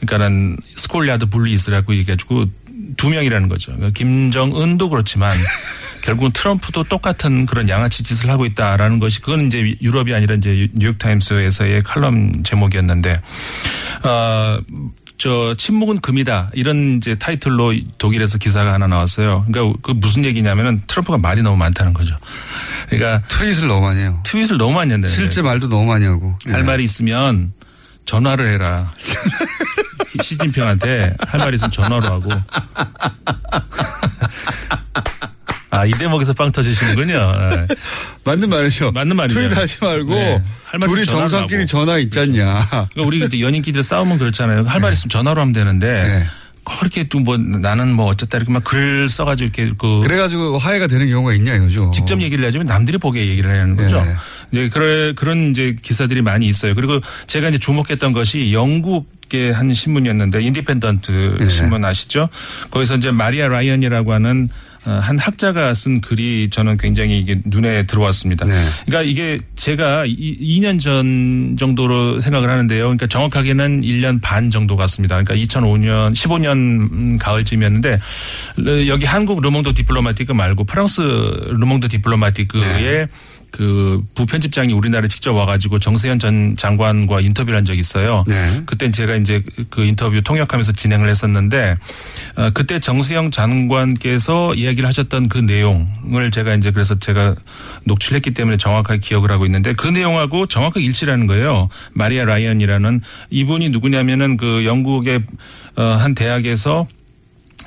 [0.00, 2.46] 그러니까는 schoolyard bullies라고 얘기해가지고
[2.96, 3.72] 두 명이라는 거죠.
[3.72, 5.36] 그러니까 김정은도 그렇지만
[6.02, 10.98] 결국은 트럼프도 똑같은 그런 양아치 짓을 하고 있다라는 것이 그건 이제 유럽이 아니라 이제 뉴욕
[10.98, 13.20] 타임스에서의 칼럼 제목이었는데
[14.04, 14.58] 어.
[15.16, 19.44] 저 침묵은 금이다 이런 이제 타이틀로 독일에서 기사가 하나 나왔어요.
[19.48, 22.16] 그러니까 그 무슨 얘기냐면은 트럼프가 말이 너무 많다는 거죠.
[22.88, 24.20] 그러니까 트윗을 너무 많이 해요.
[24.24, 25.08] 트윗을 너무 많이 한다.
[25.08, 26.36] 실제 말도 너무 많이 하고.
[26.46, 26.64] 할 예.
[26.64, 27.52] 말이 있으면
[28.06, 28.92] 전화를 해라.
[30.22, 32.30] 시진핑한테 할 말이 있으면 전화로 하고.
[35.74, 37.14] 아, 이 대목에서 빵 터지시는군요.
[37.14, 37.66] 예.
[38.24, 38.92] 맞는 말이죠.
[38.92, 39.40] 맞는 말이죠.
[39.40, 40.42] 트윗 하지 말고 네.
[40.86, 41.66] 둘이 정상끼리.
[41.66, 42.66] 전화 있잖냐.
[42.70, 44.64] 그러니까 우리 그때 연인끼리 싸우면 그렇잖아요.
[44.64, 45.86] 할말 있으면 전화로 하면 되는데.
[46.02, 46.26] 네.
[46.66, 51.06] 그렇게 또 뭐 나는 뭐 어쨌다 이렇게 막 글 써가지고 이렇게 그 그래가지고 화해가 되는
[51.10, 51.90] 경우가 있냐 이거죠.
[51.92, 54.02] 직접 얘기를 해주면 남들이 보게 얘기를 하는 거죠.
[54.02, 54.14] 네.
[54.50, 56.74] 이제 그런 그런 이제 기사들이 많이 있어요.
[56.74, 61.48] 그리고 제가 이제 주목했던 것이 영국의 한 신문이었는데 인디펜던트 네.
[61.50, 62.30] 신문 아시죠?
[62.70, 68.44] 거기서 이제 마리아 라이언이라고 하는 어, 한 학자가 쓴 글이 저는 굉장히 이게 눈에 들어왔습니다.
[68.44, 68.64] 네.
[68.84, 72.84] 그러니까 이게 제가 이, 2년 전 정도로 생각을 하는데요.
[72.84, 75.22] 그러니까 정확하게는 1년 반 정도 같습니다.
[75.22, 83.06] 그러니까 2005년, 15년 가을쯤이었는데 어, 여기 한국 르몽드 디플로마티크 말고 프랑스 르몽드 디플로마티크의 네.
[83.54, 88.24] 그 부편집장이 우리나라에 직접 와가지고 정세현 전 장관과 인터뷰를 한 적이 있어요.
[88.26, 88.62] 네.
[88.66, 91.76] 그때 제가 이제 그 인터뷰 통역하면서 진행을 했었는데
[92.34, 97.36] 어, 그때 정세현 장관께서 이야기를 하셨던 그 내용을 제가 이제 그래서 제가
[97.84, 101.68] 녹취했기 때문에 정확하게 기억을 하고 있는데 그 내용하고 정확하게 일치하는 거예요.
[101.92, 105.22] 마리아 라이언이라는 이분이 누구냐면은 그 영국의
[105.76, 106.88] 어, 한 대학에서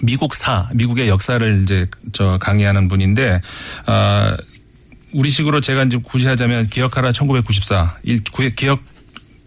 [0.02, 3.42] 미국사, 미국의 역사를 이제 저 강의하는 분인데,
[3.86, 4.38] 아,
[5.14, 8.82] 우리식으로 제가 이제 굳이 하자면 기억하라 1994, 일, 구- 기억,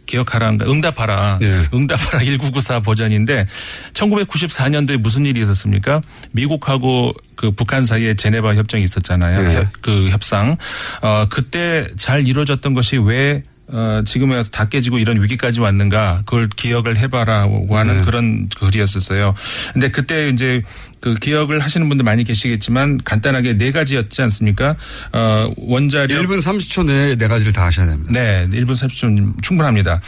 [0.07, 1.38] 기억하라, 응답하라.
[1.42, 1.62] 예.
[1.73, 3.46] 응답하라 1994 버전인데
[3.94, 6.01] 1994년도에 무슨 일이 있었습니까?
[6.33, 9.51] 미국하고 그 북한 사이에 제네바 협정이 있었잖아요.
[9.51, 9.55] 예.
[9.57, 10.57] 협- 그 협상.
[11.03, 16.48] 어, 그때 잘 이루어졌던 것이 왜 어, 지금에 와서 다 깨지고 이런 위기까지 왔는가 그걸
[16.48, 18.02] 기억을 해봐라고 하는 네.
[18.02, 19.35] 그런 글이었었어요.
[19.72, 20.62] 근데 그때 이제
[21.00, 24.76] 그 기억을 하시는 분들 많이 계시겠지만 간단하게 네 가지였지 않습니까?
[25.12, 28.12] 어, 원자력 1분 30초 내에 네 가지를 다 하셔야 됩니다.
[28.12, 30.00] 네, 1분 30초 충분합니다.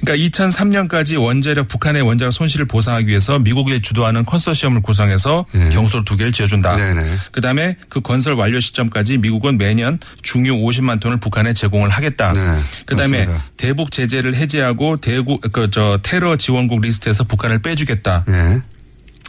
[0.00, 5.68] 그러니까 2003년까지 원자력 북한의 원자력 손실을 보상하기 위해서 미국이 주도하는 컨소시엄을 구성해서 네.
[5.70, 6.76] 경수로 두 개를 지어준다.
[6.76, 7.14] 네네.
[7.32, 12.32] 그다음에 그 건설 완료 시점까지 미국은 매년 중유 50만 톤을 북한에 제공을 하겠다.
[12.32, 12.40] 네,
[12.86, 13.44] 그다음에 맞습니다.
[13.56, 18.24] 대북 제재를 해제하고 대구 그저 테러 지원국 리스트에서 북한을 빼주겠다.
[18.26, 18.60] 네.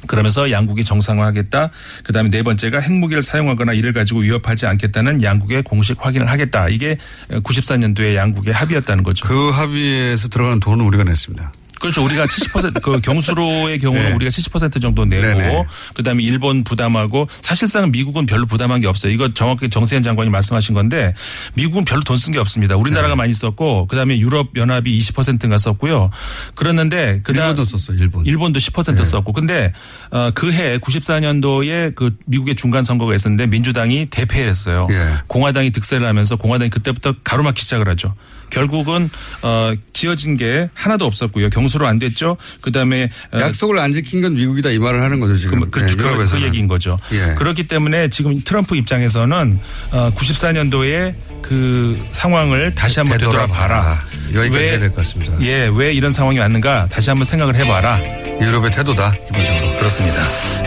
[0.08, 1.69] 그러면서 양국이 정상화하겠다.
[2.03, 6.69] 그다음에 네 번째가 핵무기를 사용하거나 이를 가지고 위협하지 않겠다는 양국의 공식 확인을 하겠다.
[6.69, 6.97] 이게
[7.29, 9.25] 94년도에 양국의 합의였다는 거죠.
[9.27, 11.51] 그 합의에서 들어가는 돈은 우리가 냈습니다.
[11.86, 12.04] 그렇죠.
[12.04, 14.13] 우리가 70%그 경수로의 경우는 네.
[14.13, 15.65] 우리가 70% 정도 내고 네네.
[15.93, 19.12] 그다음에 일본 부담하고 사실상 미국은 별로 부담한 게 없어요.
[19.12, 21.13] 이거 정확히 정세현 장관이 말씀하신 건데
[21.54, 22.76] 미국은 별로 돈 쓴 게 없습니다.
[22.76, 23.15] 우리나라가 네.
[23.15, 26.10] 많이 썼고 그다음에 유럽 연합이 20%인가 썼고요.
[26.56, 27.98] 그랬는데 그다음 일본도 썼어요.
[28.00, 28.26] 일본.
[28.26, 29.06] 일본도 10% 네.
[29.06, 29.74] 썼고 근데
[30.12, 34.88] 어, 그해 94년도에 그 미국의 중간 선거가 있었는데 민주당이 대패를 했어요.
[34.89, 35.10] 예.
[35.28, 38.13] 공화당이 득세를 하면서 공화당이 그때부터 가로막기 시작을 하죠.
[38.49, 39.10] 결국은
[39.41, 41.49] 어 지어진 게 하나도 없었고요.
[41.49, 42.38] 경수로 안 됐죠.
[42.62, 45.60] 그다음에 어, 약속을 안 지킨 건 미국이다 이 말을 하는 거죠 지금.
[45.62, 45.95] 그, 그렇죠.
[45.97, 46.41] 네, 그, 그.
[46.43, 46.97] 얘기인 거죠.
[47.13, 47.36] 예.
[47.36, 49.60] 그렇기 때문에 지금 트럼프 입장에서는
[49.91, 54.03] 어, 94년도에 그 상황을 다시 한번 되돌아봐라.
[54.34, 55.34] 여기까지 해야 될 것 같습니다.
[55.41, 57.99] 예, 왜 이런 상황이 왔는가 다시 한번 생각을 해봐라.
[58.41, 59.77] 유럽의 태도다 기본적으로.
[59.77, 60.17] 그렇습니다.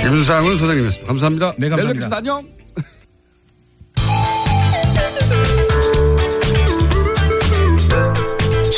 [0.04, 1.06] 임상훈 소장님이었습니다.
[1.08, 1.54] 감사합니다.
[1.58, 1.76] 네, 감사합니다.
[1.76, 2.16] 내일 뵙겠습니다.
[2.18, 2.58] 안녕.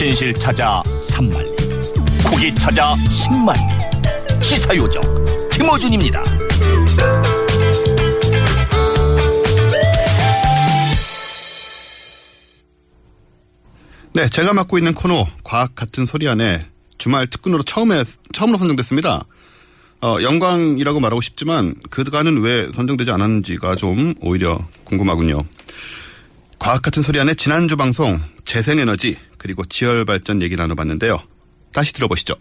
[0.01, 4.43] 진실 찾아 3만 리, 고기 찾아 10만 리.
[4.43, 5.03] 시사요정
[5.53, 6.23] 김어준입니다.
[14.15, 16.65] 네, 제가 맡고 있는 코너 과학 같은 소리 안에
[16.97, 19.27] 주말 특근으로 처음에 처음으로 선정됐습니다.
[20.01, 25.43] 어, 영광이라고 말하고 싶지만 그간은 왜 선정되지 않았는지가 좀 오히려 궁금하군요.
[26.59, 31.19] 과학 같은 소리 안에 지난주 방송 재생에너지 그리고 지열 발전 얘기 나눠봤는데요.
[31.73, 32.35] 다시 들어보시죠.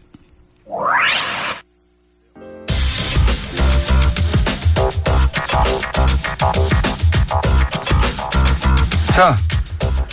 [9.16, 9.38] 자,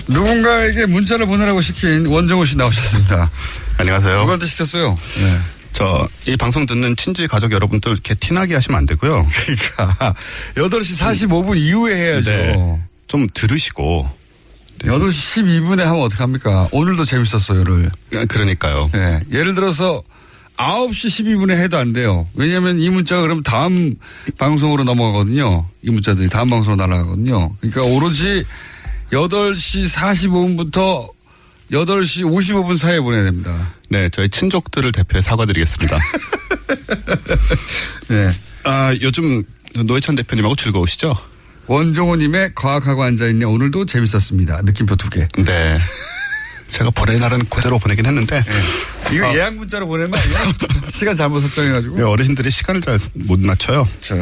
[0.09, 3.31] 누군가에게 문자를 보내라고 시킨 원정호 씨 나오셨습니다.
[3.79, 4.19] 안녕하세요.
[4.21, 4.97] 누구한테 시켰어요?
[5.19, 5.39] 네.
[5.73, 9.29] 저 이 방송 듣는 친지 가족 여러분들 이렇게 티나게 하시면 안 되고요.
[9.45, 10.15] 그러니까
[10.55, 12.31] 8시 45분 이후에 해야죠.
[12.31, 12.81] 네.
[13.07, 14.11] 좀 들으시고
[14.79, 16.69] 8시 12분에 하면 어떡합니까?
[16.71, 17.91] 오늘도 재밌었어요를.
[18.29, 18.91] 그러니까요.
[18.93, 19.21] 네.
[19.33, 20.03] 예를 들어서
[20.57, 22.29] 9시 12분에 해도 안 돼요.
[22.35, 23.95] 왜냐하면 이 문자가 그럼 다음
[24.39, 25.67] 방송으로 넘어가거든요.
[25.83, 27.57] 이 문자들이 다음 방송으로 날아가거든요.
[27.61, 28.45] 그러니까 오로지
[29.13, 31.09] 8시 45분부터
[31.73, 33.75] 8시 55분 사이에 보내야 됩니다.
[33.89, 35.99] 네, 저희 친족들을 대표해 사과드리겠습니다.
[38.09, 38.31] 네.
[38.65, 39.43] 아, 요즘
[39.75, 41.17] 노회찬 대표님하고 즐거우시죠?
[41.67, 44.63] 원종호님의 과학하고 앉아있네 오늘도 재밌었습니다.
[44.63, 45.27] 느낌표 두 개.
[45.39, 45.79] 네.
[46.69, 48.43] 제가 보낼 날은 그대로 보내긴 했는데
[49.13, 50.53] 이거 예약 문자로 보내면 아니야?
[50.91, 51.97] 시간 잘못 설정해가지고.
[51.97, 53.89] 네, 어르신들이 시간을 잘 못 맞춰요.
[54.01, 54.15] 자,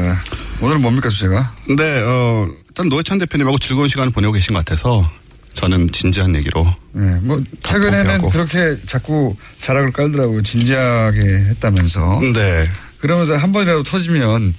[0.61, 1.53] 오늘은 뭡니까 주제가?
[1.67, 5.11] 근데 어, 일단 노회찬 대표님하고 즐거운 시간을 보내고 계신 것 같아서
[5.55, 8.31] 저는 진지한 얘기로 네, 뭐 최근에는 포기하고.
[8.31, 10.43] 그렇게 자꾸 자락을 깔더라고요.
[10.43, 12.21] 진지하게 했다면서.
[12.35, 12.69] 네
[13.01, 14.55] 그러면서 한 번이라도 터지면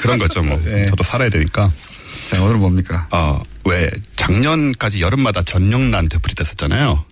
[0.00, 0.86] 그런 거죠 뭐 네.
[0.86, 1.70] 저도 살아야 되니까
[2.28, 3.06] 자 오늘은 뭡니까?
[3.10, 7.04] 어, 왜 작년까지 여름마다 전력난 되풀이 됐었잖아요.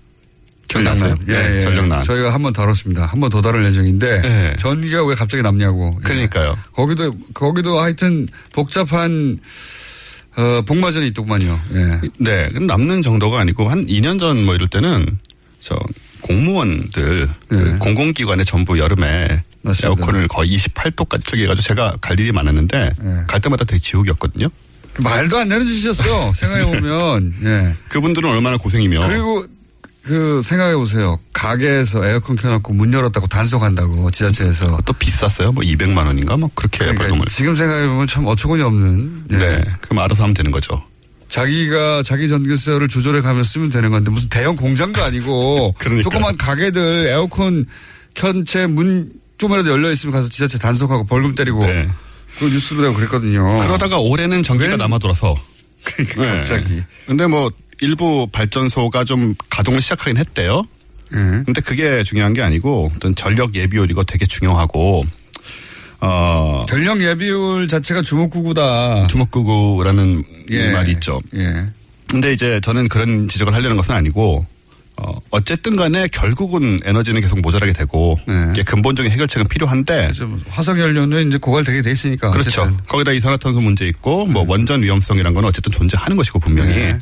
[0.68, 1.14] 기억나세요?
[1.24, 2.02] 네, 전력난.
[2.04, 3.06] 저희가 한 번 다뤘습니다.
[3.06, 4.56] 한 번 더 다룰 예정인데 네.
[4.58, 5.92] 전기가 왜 갑자기 남냐고.
[5.96, 6.02] 예.
[6.02, 6.58] 그러니까요.
[6.72, 9.38] 거기도 거기도 하여튼 복잡한
[10.36, 11.60] 어, 복마전이 있더구만요.
[11.72, 12.00] 예.
[12.18, 15.06] 네, 남는 정도가 아니고 한 2년 전 뭐 이럴 때는
[15.60, 15.78] 저
[16.20, 17.78] 공무원들 그 네.
[17.78, 19.88] 공공기관에 전부 여름에 맞습니다.
[20.02, 23.16] 에어컨을 거의 28도까지 틀게 해가지고 제가 갈 일이 많았는데 네.
[23.28, 24.48] 갈 때마다 되게 지옥이었거든요.
[24.96, 26.32] 그 말도 안 되는 짓이었어.
[26.34, 27.34] 생각해보면.
[27.44, 27.74] 예.
[27.88, 29.44] 그분들은 얼마나 고생이며 그리고
[30.02, 31.18] 그 생각해보세요.
[31.32, 34.78] 가게에서 에어컨 켜놓고 문 열었다고 단속한다고 지자체에서.
[34.84, 35.52] 또 비쌌어요.
[35.52, 37.26] 뭐 200만 원인가 뭐 그렇게 그러니까 벌금을.
[37.26, 39.24] 지금 생각해보면 참 어처구니 없는.
[39.32, 39.36] 예.
[39.36, 40.82] 네, 그럼 알아서 하면 되는 거죠.
[41.28, 46.02] 자기가 자기 전기세를 조절해 가면서 쓰면 되는 건데 무슨 대형 공장도 아니고 그러니까요.
[46.02, 47.66] 조그만 가게들 에어컨
[48.14, 51.88] 켠 채 문 조금이라도 열려 있으면 가서 지자체 단속하고 벌금 때리고 네.
[52.38, 53.58] 그 뉴스도 되고 그랬거든요.
[53.58, 54.76] 그러다가 올해는 전기가 왜?
[54.76, 55.34] 남아 돌아서
[55.82, 56.28] 그러니까 네.
[56.38, 56.82] 갑자기.
[57.06, 60.62] 근데 뭐 일부 발전소가 좀 가동을 시작하긴 했대요.
[61.12, 61.16] 예.
[61.44, 65.04] 근데 그게 중요한 게 아니고 어떤 전력 예비율 이거 되게 중요하고
[66.00, 69.06] 어 전력 예비율 자체가 주목구구다.
[69.06, 70.72] 주먹구구라는 예.
[70.72, 71.20] 말이 있죠.
[71.34, 71.66] 예.
[72.08, 74.46] 근데 이제 저는 그런 지적을 하려는 것은 아니고
[74.98, 78.34] 어 어쨌든 간에 결국은 에너지는 계속 모자라게 되고 네.
[78.52, 82.30] 이게 근본적인 해결책은 필요한데 좀 화석 연료는 이제 고갈되게 돼 있으니까.
[82.30, 82.62] 그렇죠.
[82.62, 82.84] 어쨌든.
[82.86, 86.98] 거기다 이산화탄소 문제 있고 뭐 원전 위험성이란 건 어쨌든 존재하는 것이고 분명히 네.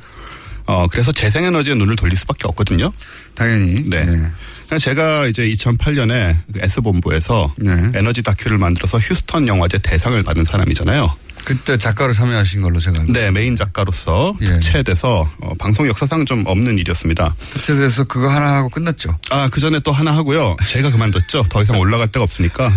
[0.67, 2.93] 어 그래서 재생에너지에 눈을 돌릴 수밖에 없거든요.
[3.35, 3.89] 당연히.
[3.89, 3.99] 네.
[3.99, 4.31] 예.
[4.67, 7.91] 그래서 제가 이제 2008년에 S본부에서 네.
[7.95, 11.15] 에너지 다큐를 만들어서 휴스턴 영화제 대상을 받은 사람이잖아요.
[11.45, 14.47] 그때 작가로 참여하신 걸로 제가 알고 네, 메인 작가로서 예.
[14.47, 17.35] 특채돼서 어, 방송 역사상 좀 없는 일이었습니다.
[17.51, 19.19] 특채에서 그거 하나 하고 끝났죠.
[19.31, 20.57] 아, 그 전에 또 하나 하고요.
[20.67, 21.45] 제가 그만뒀죠.
[21.51, 22.73] 더 이상 올라갈 데가 없으니까.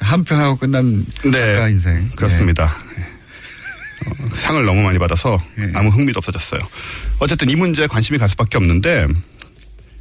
[0.00, 1.30] 한편 하고 끝난 네.
[1.30, 2.10] 작가 인생.
[2.16, 2.76] 그렇습니다.
[4.06, 5.70] 어, 상을 너무 많이 받아서 예.
[5.74, 6.60] 아무 흥미도 없어졌어요.
[7.20, 9.06] 어쨌든 이 문제에 관심이 갈 수밖에 없는데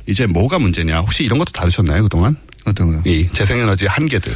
[0.08, 1.00] 이제 뭐가 문제냐?
[1.00, 2.36] 혹시 이런 것도 다루셨나요 그동안?
[2.36, 2.54] 예.
[2.66, 3.02] 어떤 거요?
[3.06, 4.32] 이 재생에너지 한계들.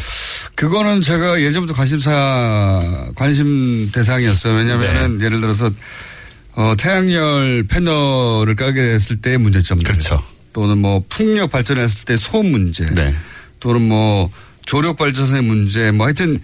[0.56, 4.56] 그거는 제가 예전부터 관심사, 관심 대상이었어요.
[4.56, 5.26] 왜냐면은 네.
[5.26, 5.72] 예를 들어서,
[6.54, 9.86] 어, 태양열 패널을 깔게 됐을 때의 문제점들.
[9.86, 10.22] 그렇죠.
[10.52, 12.86] 또는 뭐 풍력 발전했을 때 소음 문제.
[12.88, 13.16] 네.
[13.60, 14.30] 또는 뭐
[14.66, 15.92] 조력 발전소의 문제.
[15.92, 16.40] 뭐 하여튼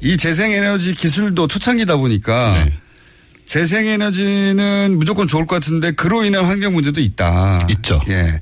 [0.00, 2.72] 이 재생에너지 기술도 초창기다 보니까 네.
[3.50, 7.66] 재생에너지는 무조건 좋을 것 같은데 그로 인한 환경 문제도 있다.
[7.70, 8.00] 있죠.
[8.08, 8.40] 예.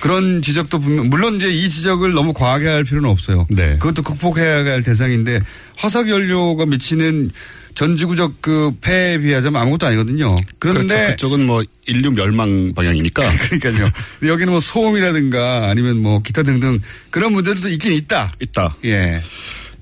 [0.00, 3.46] 그런 지적도 분명, 물론 이제 이 지적을 너무 과하게 할 필요는 없어요.
[3.50, 3.76] 네.
[3.76, 5.42] 그것도 극복해야 할 대상인데
[5.76, 7.30] 화석 연료가 미치는
[7.74, 10.34] 전 지구적 그 폐에 비하자면 아무것도 아니거든요.
[10.58, 11.10] 그런데 그렇죠.
[11.10, 13.22] 그쪽은 뭐 인류 멸망 방향이니까.
[13.60, 13.90] 그러니까요.
[14.22, 16.80] 여기는 뭐 소음이라든가 아니면 뭐 기타 등등
[17.10, 18.32] 그런 문제들도 있긴 있다.
[18.40, 18.74] 있다.
[18.86, 19.20] 예.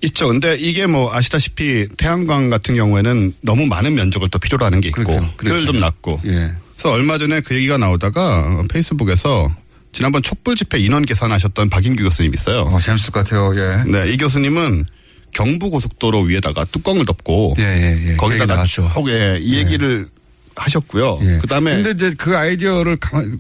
[0.02, 0.28] 있죠.
[0.28, 5.04] 근데 이게 뭐 아시다시피 태양광 같은 경우에는 너무 많은 면적을 또 필요로 하는 게 있고
[5.04, 5.30] 그렇죠.
[5.44, 6.20] 효율 좀 낮고.
[6.26, 6.52] 예.
[6.72, 9.54] 그래서 얼마 전에 그 얘기가 나오다가 페이스북에서
[9.92, 12.60] 지난번 촛불 집회 인원 계산하셨던 박인규 교수님 있어요.
[12.60, 13.52] 어, 재밌을 것 같아요.
[13.56, 13.84] 예.
[13.84, 14.86] 네, 이 교수님은
[15.32, 18.16] 경부 고속도로 위에다가 뚜껑을 덮고 예, 예, 예.
[18.16, 18.88] 거기다가 나왔죠.
[18.94, 20.08] 쭉 예, 이 얘기를
[20.56, 21.18] 하셨고요.
[21.22, 21.38] 예.
[21.38, 23.38] 그다음에 근데 이제 그 아이디어를 가만,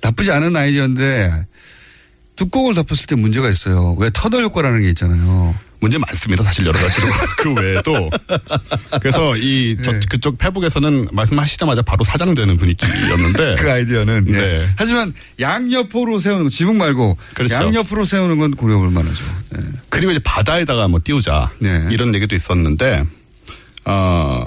[0.00, 1.46] 나쁘지 않은 아이디어인데
[2.36, 3.96] 뚜껑을 덮었을 때 문제가 있어요.
[3.98, 5.54] 왜 터널 효과라는 게 있잖아요.
[5.80, 6.42] 문제 많습니다.
[6.42, 7.06] 사실 여러 가지로
[7.38, 8.10] 그 외에도
[9.00, 10.00] 그래서 이 저, 예.
[10.08, 14.26] 그쪽 페북에서는 말씀하시자마자 바로 사장되는 분위기였는데 그 아이디어는.
[14.28, 14.32] 예.
[14.32, 14.68] 네.
[14.76, 17.54] 하지만 양옆으로 세우는 거, 지붕 말고 그렇죠.
[17.54, 19.24] 양옆으로 세우는 건 고려해볼 만하죠.
[19.56, 19.62] 예.
[19.88, 21.86] 그리고 이제 바다에다가 뭐 띄우자 네.
[21.90, 23.04] 이런 얘기도 있었는데
[23.84, 24.46] 어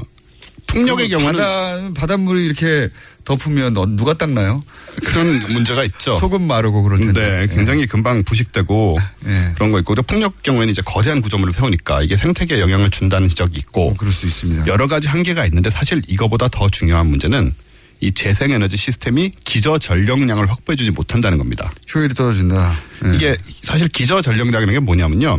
[0.67, 2.89] 풍력의 경우는 바다, 바닷물이 이렇게
[3.23, 4.61] 덮으면 어, 누가 닦나요?
[5.05, 6.13] 그런 문제가 있죠.
[6.15, 7.47] 소금 마르고 그럴 텐데.
[7.47, 8.97] 네, 굉장히 금방 부식되고
[9.27, 9.51] 예.
[9.55, 13.59] 그런 거 있고 그리고 풍력 경우에는 이제 거대한 구조물을 세우니까 이게 생태계에 영향을 준다는 지적이
[13.59, 14.67] 있고 어, 그럴 수 있습니다.
[14.67, 17.53] 여러 가지 한계가 있는데 사실 이거보다 더 중요한 문제는
[17.99, 21.71] 이 재생에너지 시스템이 기저 전력량을 확보해주지 못한다는 겁니다.
[21.93, 22.79] 효율이 떨어진다.
[23.05, 23.15] 예.
[23.15, 25.37] 이게 사실 기저 전력량이라는 게 뭐냐면요.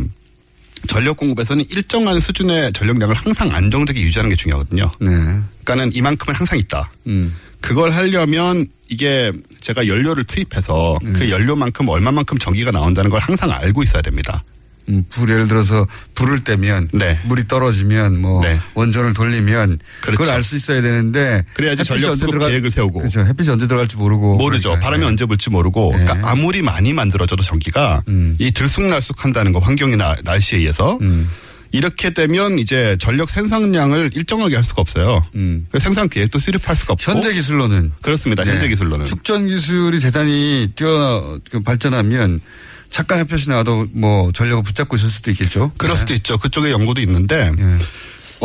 [0.87, 4.91] 전력 공급에서는 일정한 수준의 전력량을 항상 안정되게 유지하는 게 중요하거든요.
[4.99, 5.09] 네.
[5.63, 6.91] 그러니까는 이만큼은 항상 있다.
[7.07, 7.35] 음.
[7.63, 11.13] 그걸 하려면 이게 제가 연료를 투입해서 네.
[11.13, 14.43] 그 연료만큼 얼마만큼 전기가 나온다는 걸 항상 알고 있어야 됩니다.
[14.89, 17.17] 음, 불 예를 들어서 불을 떼면 네.
[17.23, 18.59] 물이 떨어지면 뭐 네.
[18.73, 20.25] 원전을 돌리면 그 그렇죠.
[20.25, 22.99] 걸알 수 있어야 되는데 그래야지 전력 수급 계획을 세우고.
[22.99, 23.25] 그렇죠.
[23.25, 24.71] 햇빛이 언제 들어갈지 모르고 모르죠.
[24.71, 24.85] 그러니까.
[24.85, 25.07] 바람이 네.
[25.07, 25.95] 언제 불지 모르고.
[25.95, 26.03] 네.
[26.03, 28.35] 그러니까 아무리 많이 만들어져도 전기가 음.
[28.39, 31.29] 이 들쑥날쑥한다는 거 환경이나 날씨에 의해서 음.
[31.73, 35.25] 이렇게 되면 이제 전력 생산량을 일정하게 할 수가 없어요.
[35.33, 35.67] 음.
[35.71, 37.11] 그 생산 계획도 수립할 수가 없고.
[37.11, 38.45] 현재 기술로는 그렇습니다.
[38.45, 38.69] 현재 네.
[38.69, 39.07] 기술로는.
[39.07, 42.41] 축전 기술이 대단히 뛰어 그 발전하면
[42.91, 45.71] 잠깐 햇볕이 나와도 뭐 전력을 붙잡고 있을 수도 있겠죠.
[45.77, 46.37] 그럴 수도 있죠.
[46.37, 47.77] 그쪽에 연구도 있는데 예.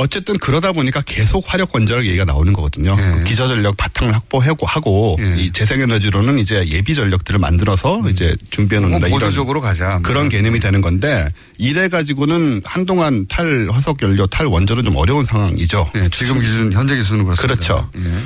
[0.01, 2.97] 어쨌든 그러다 보니까 계속 화력 원자력 얘기가 나오는 거거든요.
[2.99, 3.25] 예.
[3.25, 5.37] 기저 전력 바탕을 확보하고 하고 예.
[5.43, 9.09] 이 재생에너지로는 이제 예비 전력들을 만들어서 이제 준비해 뭐 놓는다.
[9.09, 9.99] 이런 보조적으로 가자.
[10.05, 15.91] 그런 개념이 되는 건데 이래 가지고는 한동안 탈 화석 연료, 탈 원전은 좀 어려운 상황이죠.
[15.97, 17.43] 예, 지금 기준 현재 기준은 그렇습니다.
[17.55, 17.91] 그렇죠.
[17.97, 18.19] 예.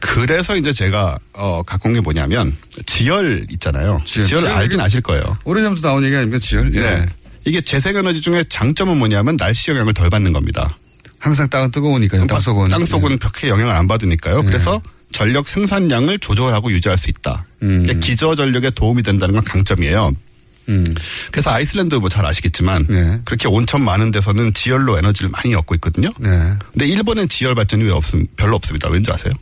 [0.00, 2.54] 그래서 이제 제가 어 갖고 온 게 뭐냐면
[2.84, 4.02] 지열 있잖아요.
[4.04, 4.26] 지열.
[4.26, 5.38] 지열, 지열 알긴 아실 거예요.
[5.44, 6.74] 오래전부터 나온 얘기 아닙니까 지열?
[6.74, 6.80] 예.
[6.80, 7.06] 네.
[7.46, 10.76] 이게 재생에너지 중에 장점은 뭐냐면 날씨 영향을 덜 받는 겁니다.
[11.24, 12.26] 항상 땅은 뜨거우니까요.
[12.26, 12.68] 땅 속은.
[12.68, 14.42] 땅 속은 벽에 영향을 안 받으니까요.
[14.42, 14.46] 네.
[14.46, 17.46] 그래서 전력 생산량을 조절하고 유지할 수 있다.
[17.62, 17.98] 음.
[18.00, 20.12] 기저 전력에 도움이 된다는 건 강점이에요.
[20.68, 20.94] 음.
[21.30, 23.20] 그래서 아이슬란드 뭐 잘 아시겠지만 네.
[23.24, 26.10] 그렇게 온천 많은 데서는 지열로 에너지를 많이 얻고 있거든요.
[26.18, 26.28] 네.
[26.72, 28.88] 근데 일본엔 지열 발전이 왜 없음 별로 없습니다.
[28.90, 29.32] 왠지 아세요?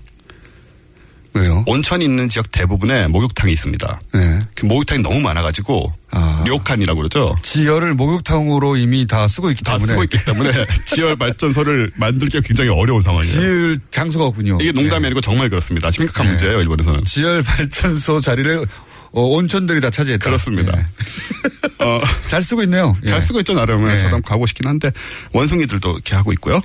[1.35, 1.65] 왜요?
[1.67, 4.01] 온천이 있는 지역 대부분에 목욕탕이 있습니다.
[4.15, 4.39] 네.
[4.55, 6.45] 그 목욕탕이 너무 많아가지고 아.
[6.47, 7.35] 료칸이라고 그러죠.
[7.43, 10.53] 지열을 목욕탕으로 이미 다 쓰고 있기 다 때문에 쓰고 있기 때문에
[10.85, 13.33] 지열 발전소를 만들기가 굉장히 어려운 상황이에요.
[13.33, 14.59] 지을 장소가 없군요.
[14.61, 15.91] 이게 농담이 아니고 정말 그렇습니다.
[15.91, 16.33] 심각한 네.
[16.33, 17.05] 문제예요, 일본에서는.
[17.05, 18.67] 지열 발전소 자리를
[19.15, 20.25] 어, 온천들이 다 차지했다.
[20.25, 20.73] 그렇습니다.
[20.79, 21.85] 예.
[21.85, 22.95] 어, 잘 쓰고 있네요.
[23.07, 23.21] 잘 예.
[23.21, 23.85] 쓰고 있죠, 나름.
[23.91, 23.99] 예.
[23.99, 24.91] 저도 한번 가고 싶긴 한데,
[25.33, 26.63] 원숭이들도 이렇게 하고 있고요.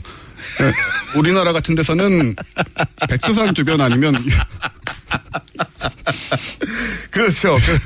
[0.62, 0.74] 예,
[1.20, 2.36] 우리나라 같은 데서는
[3.10, 4.16] 백두산 주변 아니면
[7.12, 7.58] 그렇죠.
[7.66, 7.80] 그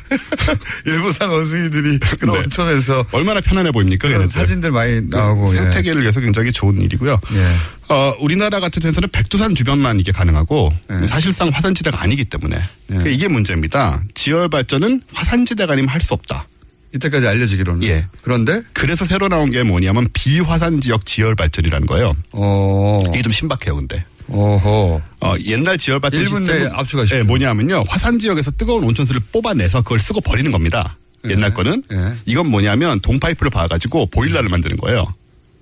[0.90, 2.44] 일부산 원숭이들이 그런 네.
[2.44, 4.28] 온천에서 얼마나 편안해 보입니까, 그런.
[4.28, 5.54] 사진들 많이 나오고.
[5.54, 5.58] 예.
[5.58, 7.20] 생태계를 위해서 굉장히 좋은 일이고요.
[7.34, 7.56] 예.
[7.94, 11.08] 어, 우리나라 같은 데서는 백두산 주변만 이게 가능하고 네.
[11.08, 12.58] 사실상 화산지대가 아니기 때문에
[12.88, 14.02] 그러니까 이게 문제입니다.
[14.14, 16.48] 지열 발전은 화산지대가 아니면 할 수 없다.
[16.94, 17.84] 이때까지 알려지기로는.
[17.88, 18.08] 예.
[18.22, 22.14] 그런데 그래서 새로 나온 게 뭐냐면 비화산 지역 지열 발전이라는 거예요.
[22.32, 23.02] 어.
[23.10, 24.04] 이게 좀 신박해요, 근데.
[24.28, 25.02] 어허.
[25.22, 27.18] 어, 옛날 지열 발전 1분 내에 압축하십시오.
[27.18, 27.84] 예, 뭐냐면요.
[27.88, 30.98] 화산 지역에서 뜨거운 온천수를 뽑아내서 그걸 쓰고 버리는 겁니다.
[31.30, 31.84] 옛날 거는.
[31.92, 32.14] 예.
[32.26, 35.06] 이건 뭐냐면 동파이프를 봐가지고 보일러를 만드는 거예요.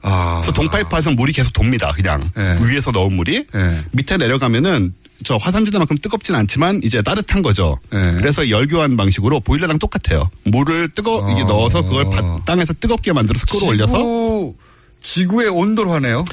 [0.02, 0.36] 아.
[0.36, 1.92] 그래서 동파이프에서 물이 계속 돕니다.
[1.92, 2.56] 그냥 예.
[2.66, 3.84] 위에서 넣은 물이 예.
[3.92, 4.94] 밑에 내려가면은
[5.24, 7.76] 저 화산지대만큼 뜨겁진 않지만 이제 따뜻한 거죠.
[7.94, 8.16] 예.
[8.18, 10.30] 그래서 열교환 방식으로 보일러랑 똑같아요.
[10.46, 11.46] 물을 뜨거 이게 어.
[11.48, 14.56] 넣어서 그걸 바- 땅에서 뜨겁게 만들어서 끌어올려서 지구,
[15.02, 16.24] 지구의 온도로 하네요.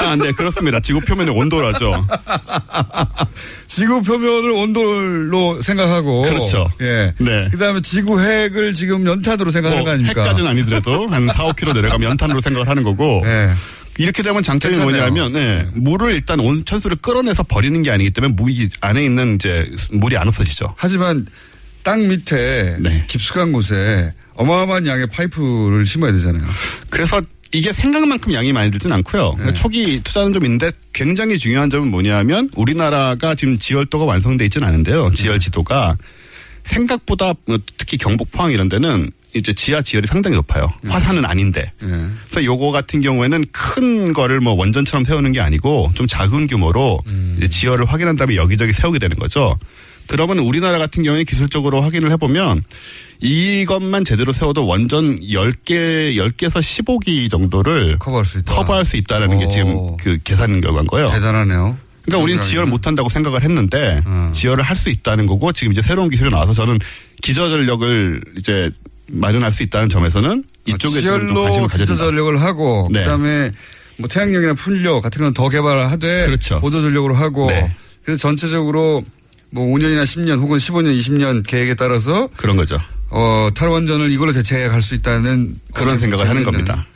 [0.00, 0.80] 아, 네, 그렇습니다.
[0.80, 1.92] 지구 표면의 온도라죠.
[3.66, 6.22] 지구 표면을 온돌로 생각하고.
[6.22, 6.66] 그렇죠.
[6.80, 7.14] 예.
[7.18, 7.48] 네.
[7.50, 10.22] 그 다음에 지구 핵을 지금 연탄으로 생각하는 거 아닙니까?
[10.22, 13.22] 핵까지는 아니더라도 한 4, 5km 내려가면 연탄으로 생각을 하는 거고.
[13.24, 13.50] 예.
[13.98, 15.10] 이렇게 되면 장점이 괜찮네요.
[15.10, 20.16] 뭐냐면, 네, 물을 일단 온천수를 끌어내서 버리는 게 아니기 때문에 물 안에 있는 이제 물이
[20.16, 20.74] 안 없어지죠.
[20.76, 21.26] 하지만
[21.82, 23.04] 땅 밑에 네.
[23.08, 26.44] 깊숙한 곳에 어마어마한 양의 파이프를 심어야 되잖아요.
[26.88, 27.20] 그래서
[27.52, 29.36] 이게 생각만큼 양이 많이 들진 않고요.
[29.38, 29.54] 네.
[29.54, 35.10] 초기 투자는 좀 있는데 굉장히 중요한 점은 뭐냐면 우리나라가 지금 지열도가 완성돼 있지는 않은데요.
[35.14, 35.96] 지열 지도가
[36.62, 40.68] 생각보다 뭐 특히 경북 포항 이런 데는 이제 지하 지열이 상당히 높아요.
[40.88, 41.72] 화산은 아닌데.
[41.82, 41.86] 예.
[41.86, 47.34] 그래서 요거 같은 경우에는 큰 거를 뭐 원전처럼 세우는 게 아니고 좀 작은 규모로 음.
[47.38, 49.56] 이제 지열을 확인한 다음에 여기저기 세우게 되는 거죠.
[50.08, 52.62] 그러면 우리나라 같은 경우에 기술적으로 확인을 해보면
[53.20, 58.52] 이것만 제대로 세워도 원전 10개, 10개에서 15기 정도를 커버할 수 있다.
[58.54, 59.48] 커버할 수 있다는 게 오.
[59.48, 61.10] 지금 그 계산 결과인 거예요.
[61.10, 61.76] 대단하네요.
[62.02, 64.30] 그러니까 우리는 지혈 못한다고 생각을 했는데 음.
[64.32, 66.78] 지혈을 할 수 있다는 거고 지금 이제 새로운 기술이 나와서 저는
[67.22, 68.70] 기저전력을 이제
[69.12, 71.96] 마련할 수 있다는 점에서는 이쪽에 지금 좀 지열로 관심을 가져야.
[71.96, 73.00] 전력을 하고 네.
[73.00, 73.50] 그다음에
[73.98, 76.60] 뭐 태양력이나 풍력 같은 건 더 개발하되 그렇죠.
[76.60, 77.74] 보조 전력으로 하고 네.
[78.04, 79.02] 그래서 전체적으로
[79.50, 82.78] 뭐 5년이나 10년 혹은 15년, 20년 계획에 따라서 그런 거죠.
[83.10, 86.86] 어, 탈원전을 이걸로 대체해 갈 수 있다는 그런 어, 생각을 하는 겁니다.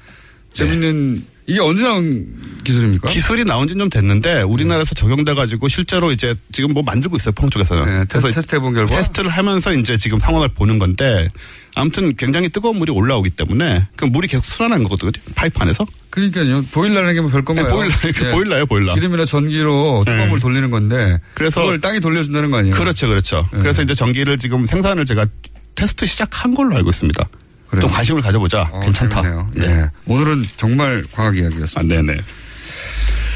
[0.53, 2.26] 재밌는 이게 언제 나온
[2.64, 3.11] 기술입니까?
[3.11, 7.51] 기술이 나온 지는 좀 됐는데 우리나라에서 적용돼 가지고 실제로 이제 지금 뭐 만들고 있어요 펑
[7.51, 7.84] 쪽에서는.
[7.84, 11.30] 네, 테스트, 테스트 해본 결과 테스트를 하면서 이제 지금 상황을 보는 건데
[11.74, 15.84] 아무튼 굉장히 뜨거운 물이 올라오기 때문에 그 물이 계속 순환하는 거거든요 파이프 안에서.
[16.09, 16.64] 그러니까요.
[16.72, 17.66] 보일러라는 게뭐 별건가요?
[17.66, 18.30] 네, 보일러, 예.
[18.32, 18.95] 보일러예요 보일러.
[18.95, 20.26] 기름이나 전기로 뜨거운 네.
[20.28, 22.74] 물 돌리는 건데 그래서- 그걸 땅이 돌려준다는 거 아니에요?
[22.74, 23.47] 그렇죠, 그렇죠.
[23.53, 23.59] 네.
[23.59, 25.26] 그래서 이제 전기를 지금 생산을 제가
[25.74, 27.22] 테스트 시작한 걸로 알고 있습니다.
[27.69, 27.81] 그래요?
[27.83, 28.69] 좀 관심을 가져보자.
[28.73, 29.23] 어, 괜찮다.
[29.55, 29.65] 네.
[29.67, 29.91] 예.
[30.07, 31.95] 오늘은 정말 과학 아, 이야기였습니다.
[32.03, 32.21] 네네.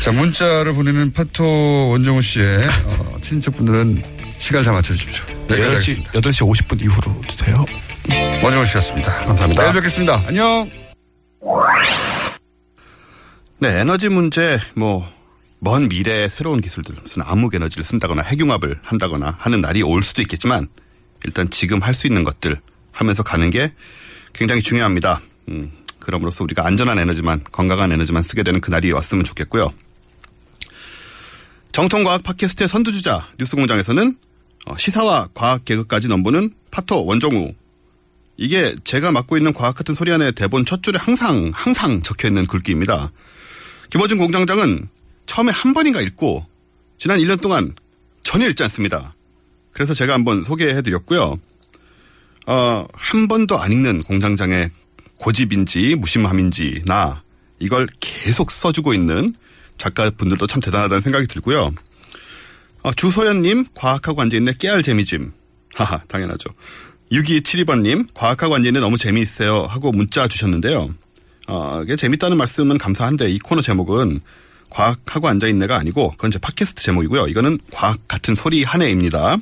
[0.01, 4.03] 자, 문자를 보내는 파토 원정우 씨의 어, 친척분들은
[4.39, 5.25] 시간을 잘 맞춰주십시오.
[5.51, 6.13] 여기까지 8시, 하겠습니다.
[6.13, 7.65] 8시 50분 이후로 주세요.
[8.43, 9.13] 원정우 씨였습니다.
[9.25, 9.63] 감사합니다.
[9.63, 10.23] 내일 뵙겠습니다.
[10.27, 10.71] 안녕.
[13.61, 15.09] 네, 에너지 문제, 뭐,
[15.59, 20.69] 먼 미래의 새로운 기술들, 무슨 암흑 에너지를 쓴다거나 핵융합을 한다거나 하는 날이 올 수도 있겠지만,
[21.25, 22.57] 일단 지금 할 수 있는 것들
[22.93, 23.73] 하면서 가는 게
[24.39, 25.21] 굉장히 중요합니다.
[25.49, 29.75] 음, 그럼으로써 우리가 안전한 에너지만, 건강한 에너지만 쓰게 되는 그날이 왔으면 좋겠고요.
[31.73, 34.17] 정통과학 팟캐스트의 선두주자 뉴스공장에서는
[34.67, 37.53] 어, 시사와 과학 개그까지 넘보는 파토 원정우
[38.37, 42.47] 이게 제가 맡고 있는 과학 같은 소리 안에 대본 첫 줄에 항상 항상 적혀 있는
[42.47, 43.11] 글귀입니다.
[43.91, 44.89] 김어준 공장장은
[45.27, 46.47] 처음에 한 번인가 읽고
[46.97, 47.75] 지난 1년 동안
[48.23, 49.15] 전혀 읽지 않습니다.
[49.73, 51.39] 그래서 제가 한번 소개해 드렸고요.
[52.49, 54.71] 어, 한 번도 안 읽는 공장장의
[55.19, 57.23] 고집인지 무심함인지 나
[57.59, 59.35] 이걸 계속 써주고 있는
[59.77, 61.75] 작가분들도 참 대단하다는 생각이 들고요.
[62.83, 65.31] 어, 주소연님 과학하고 앉아있네 깨알 재미짐.
[65.75, 66.49] 하하 당연하죠.
[67.13, 70.89] 6272번님 과학하고 앉아있네 너무 재미있어요 하고 문자 주셨는데요.
[71.49, 74.21] 어, 이게 재밌다는 말씀은 감사한데 이 코너 제목은
[74.71, 77.27] 과학하고 앉아있네가 아니고 그건 제 팟캐스트 제목이고요.
[77.27, 79.37] 이거는 과학 같은 소리 한 해입니다.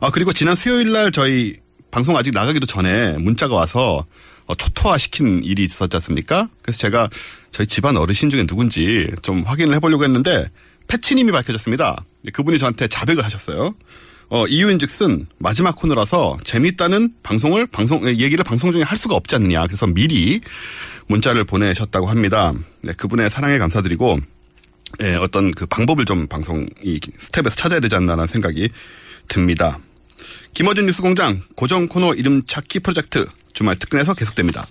[0.00, 1.64] 아, 그리고 지난 수요일 날 저희
[1.96, 4.04] 방송 아직 나가기도 전에 문자가 와서
[4.44, 6.50] 어, 초토화 시킨 일이 있었지 않습니까?
[6.60, 7.08] 그래서 제가
[7.50, 10.50] 저희 집안 어르신 중에 누군지 좀 확인을 해보려고 했는데
[10.88, 12.04] 패치님이 밝혀졌습니다.
[12.34, 13.74] 그분이 저한테 자백을 하셨어요.
[14.28, 19.66] 어, 이유인 즉슨 마지막 코너라서 재미있다는 방송을, 방송, 얘기를 방송 중에 할 수가 없지 않느냐.
[19.66, 20.42] 그래서 미리
[21.06, 22.52] 문자를 보내셨다고 합니다.
[22.82, 24.18] 네, 그분의 사랑에 감사드리고,
[25.00, 28.68] 예, 어떤 그 방법을 좀 방송 이 스텝에서 찾아야 되지 않나라는 생각이
[29.28, 29.78] 듭니다.
[30.54, 34.66] 김어준 뉴스 공장 고정 코너 이름 찾기 프로젝트 주말 특근에서 계속됩니다.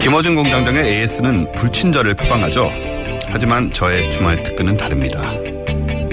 [0.00, 2.70] 김어준 공장장의 AS는 불친절을 표방하죠.
[3.28, 5.32] 하지만 저의 주말 특근은 다릅니다.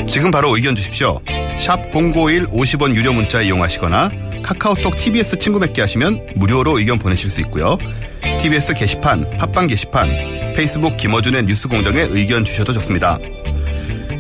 [0.08, 1.20] 지금 바로 의견 주십시오.
[1.60, 4.12] 샵 051 50원 유료 문자 이용하시거나
[4.44, 7.78] 카카오톡 TBS 친구 맺기 하시면 무료로 의견 보내실 수 있고요.
[8.22, 10.08] TBS 게시판, 팟빵 게시판,
[10.56, 13.18] 페이스북 김어준의 뉴스공장에 의견 주셔도 좋습니다.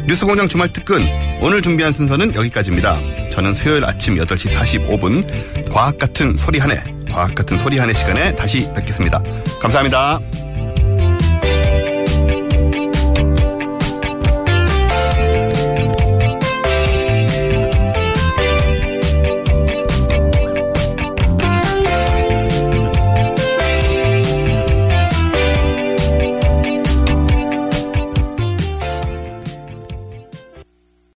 [0.07, 1.05] 뉴스공장 주말 특근
[1.41, 2.99] 오늘 준비한 순서는 여기까지입니다.
[3.31, 6.81] 저는 수요일 아침 8시 45분 과학 같은 소리 한 해,
[7.11, 9.21] 과학 같은 소리 한 해 시간에 다시 뵙겠습니다.
[9.61, 10.19] 감사합니다.